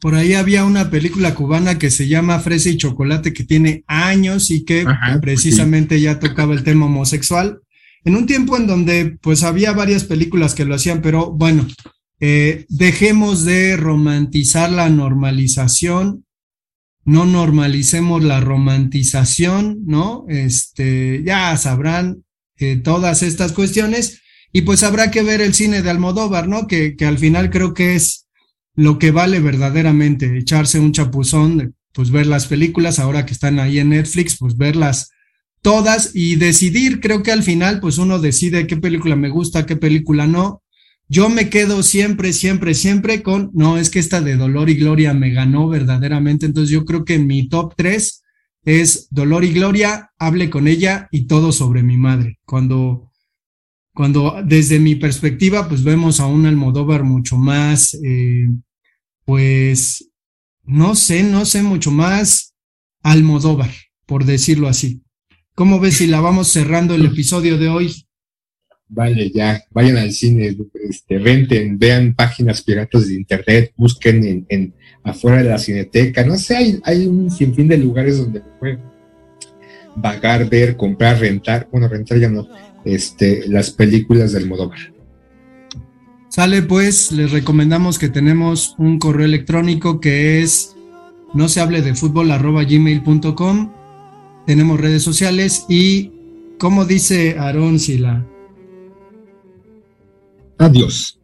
Por 0.04 0.16
ahí 0.16 0.34
había 0.34 0.66
una 0.66 0.89
película 0.89 1.34
cubana 1.34 1.80
que 1.80 1.89
se 1.89 2.10
llama 2.10 2.41
Fresa 2.41 2.68
y 2.68 2.76
Chocolate 2.76 3.32
que 3.32 3.45
tiene 3.45 3.86
años 3.88 4.51
y 4.51 4.66
que 4.66 4.86
precisamente 5.22 6.01
ya 6.01 6.20
tocaba 6.20 6.54
el 6.54 6.66
tema 6.66 6.88
homosexual. 6.88 7.62
En 8.04 8.18
un 8.18 8.26
tiempo 8.26 8.58
en 8.58 8.68
donde 8.68 9.18
pues 9.22 9.43
había 9.43 9.72
varias 9.72 10.04
películas 10.04 10.56
que 10.56 10.66
lo 10.66 10.76
hacían, 10.76 11.01
pero 11.01 11.32
bueno, 11.32 11.66
eh, 12.20 12.66
dejemos 12.68 13.45
de 13.45 13.78
romantizar 13.78 14.70
la 14.74 14.89
normalización, 14.89 16.26
no 17.06 17.26
normalicemos 17.26 18.26
la 18.26 18.41
romantización, 18.41 19.86
¿no? 19.86 20.26
Este, 20.28 21.24
ya 21.26 21.56
sabrán 21.56 22.26
eh, 22.58 22.76
todas 22.76 23.24
estas 23.24 23.54
cuestiones 23.54 24.20
y 24.51 24.64
pues 24.64 24.84
habrá 24.84 25.12
que 25.12 25.24
ver 25.24 25.39
el 25.39 25.54
cine 25.54 25.82
de 25.82 25.89
Almodóvar, 25.89 26.49
¿no? 26.49 26.68
Que, 26.68 26.97
que 26.97 27.06
al 27.06 27.18
final 27.18 27.49
creo 27.49 27.74
que 27.74 27.95
es 27.95 28.22
lo 28.76 28.97
que 28.99 29.11
vale 29.11 29.39
verdaderamente, 29.39 30.38
echarse 30.38 30.80
un 30.80 30.91
chapuzón, 30.91 31.76
pues 31.93 32.09
ver 32.09 32.26
las 32.26 32.47
películas, 32.47 32.99
ahora 32.99 33.26
que 33.26 33.34
están 33.34 33.59
ahí 33.59 33.80
en 33.80 33.89
Netflix, 33.89 34.38
pues 34.38 34.57
verlas 34.57 35.11
todas 35.61 36.11
y 36.13 36.36
decidir, 36.36 36.99
creo 36.99 37.24
que 37.24 37.32
al 37.32 37.43
final, 37.43 37.80
pues 37.80 37.97
uno 37.97 38.19
decide 38.19 38.67
qué 38.67 38.78
película 38.78 39.15
me 39.15 39.30
gusta, 39.30 39.65
qué 39.65 39.76
película 39.76 40.28
no. 40.28 40.61
Yo 41.07 41.30
me 41.30 41.49
quedo 41.49 41.84
siempre, 41.84 42.34
siempre, 42.34 42.74
siempre 42.74 43.24
con, 43.24 43.51
no, 43.53 43.78
es 43.78 43.89
que 43.89 43.99
esta 43.99 44.21
de 44.21 44.36
Dolor 44.36 44.69
y 44.69 44.76
Gloria 44.76 45.13
me 45.13 45.32
ganó 45.32 45.69
verdaderamente, 45.69 46.45
entonces 46.45 46.71
yo 46.71 46.86
creo 46.86 47.05
que 47.05 47.19
mi 47.19 47.47
top 47.47 47.74
3 47.78 48.24
es 48.65 49.07
Dolor 49.11 49.43
y 49.43 49.53
Gloria, 49.53 50.11
hable 50.17 50.49
con 50.49 50.67
ella 50.67 51.07
y 51.11 51.28
todo 51.28 51.51
sobre 51.51 51.84
mi 51.84 51.97
madre. 51.97 52.39
Cuando 52.45 53.11
cuando 53.94 54.41
desde 54.44 54.80
mi 54.80 54.96
perspectiva, 54.96 55.68
pues 55.68 55.84
vemos 55.84 56.20
a 56.20 56.26
un 56.26 56.46
Almodóvar 56.46 57.04
mucho 57.04 57.38
más, 57.38 57.94
eh, 58.04 58.48
pues, 59.26 60.10
no 60.64 60.96
sé, 60.96 61.24
no 61.24 61.46
sé, 61.46 61.62
mucho 61.62 61.91
más 61.91 62.56
Almodóvar, 63.04 63.70
por 64.06 64.26
decirlo 64.26 64.68
así. 64.68 65.02
¿Cómo 65.56 65.80
ves 65.80 65.98
si 65.98 66.08
la 66.08 66.22
vamos 66.22 66.48
cerrando 66.48 66.96
el 66.96 67.06
episodio 67.06 67.58
de 67.58 67.70
hoy? 67.70 67.94
Vale, 68.88 69.32
ya, 69.32 69.64
vayan 69.72 69.98
al 69.98 70.12
cine, 70.12 70.56
este, 70.89 71.20
renten, 71.20 71.78
vean 71.78 72.16
páginas 72.16 72.62
piratas 72.62 73.08
de 73.08 73.16
internet, 73.16 73.74
busquen 73.76 74.46
en, 74.50 74.74
afuera 75.04 75.38
de 75.44 75.50
la 75.50 75.58
cineteca, 75.58 76.24
no 76.24 76.38
sé, 76.38 76.56
hay, 76.56 76.80
hay 76.84 77.06
un 77.06 77.30
sinfín 77.30 77.68
de 77.68 77.78
lugares 77.78 78.18
donde 78.18 78.41
pueden 78.60 78.80
vagar, 79.96 80.50
ver, 80.50 80.76
comprar, 80.76 81.20
rentar, 81.20 81.68
bueno, 81.72 81.88
rentar 81.88 82.20
ya 82.20 82.30
no, 82.30 82.48
este, 82.86 83.47
las 83.47 83.71
películas 83.71 84.31
del 84.31 84.43
Almodóvar. 84.43 84.79
Sale 86.29 86.63
pues, 86.63 87.11
les 87.11 87.31
recomendamos 87.31 87.99
que 87.99 88.09
tenemos 88.09 88.75
un 88.79 88.97
correo 88.97 89.25
electrónico 89.25 89.99
que 89.99 90.41
es 90.41 90.75
no 91.34 91.47
se 91.47 91.61
hable 91.61 91.81
de 91.81 91.95
fútbol 91.95 92.31
arroba 92.31 92.63
gmail.com. 92.63 93.71
Tenemos 94.45 94.79
redes 94.79 95.03
sociales 95.03 95.65
y, 95.69 96.11
como 96.59 96.86
dice 96.86 97.38
Aarón 97.38 97.79
Sila, 97.79 98.25
Adiós. 100.57 101.19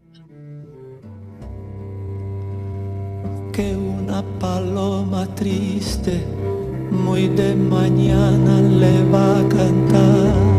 que 3.54 3.76
una 3.76 4.24
paloma 4.40 5.28
triste 5.36 6.24
muy 6.92 7.28
de 7.28 7.56
mañana 7.56 8.62
le 8.62 9.04
va 9.12 9.40
a 9.40 9.50
cantar 9.50 10.59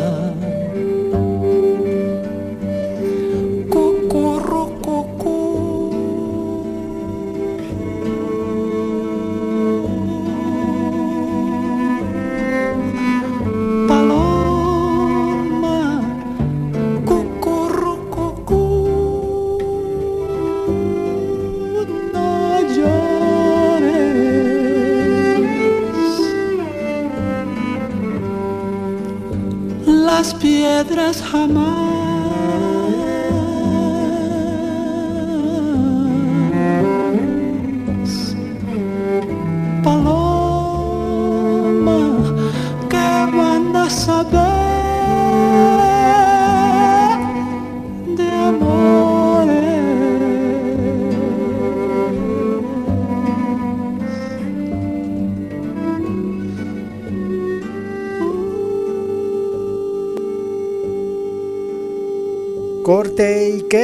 Podrás 30.91 31.21
jamás. 31.21 31.80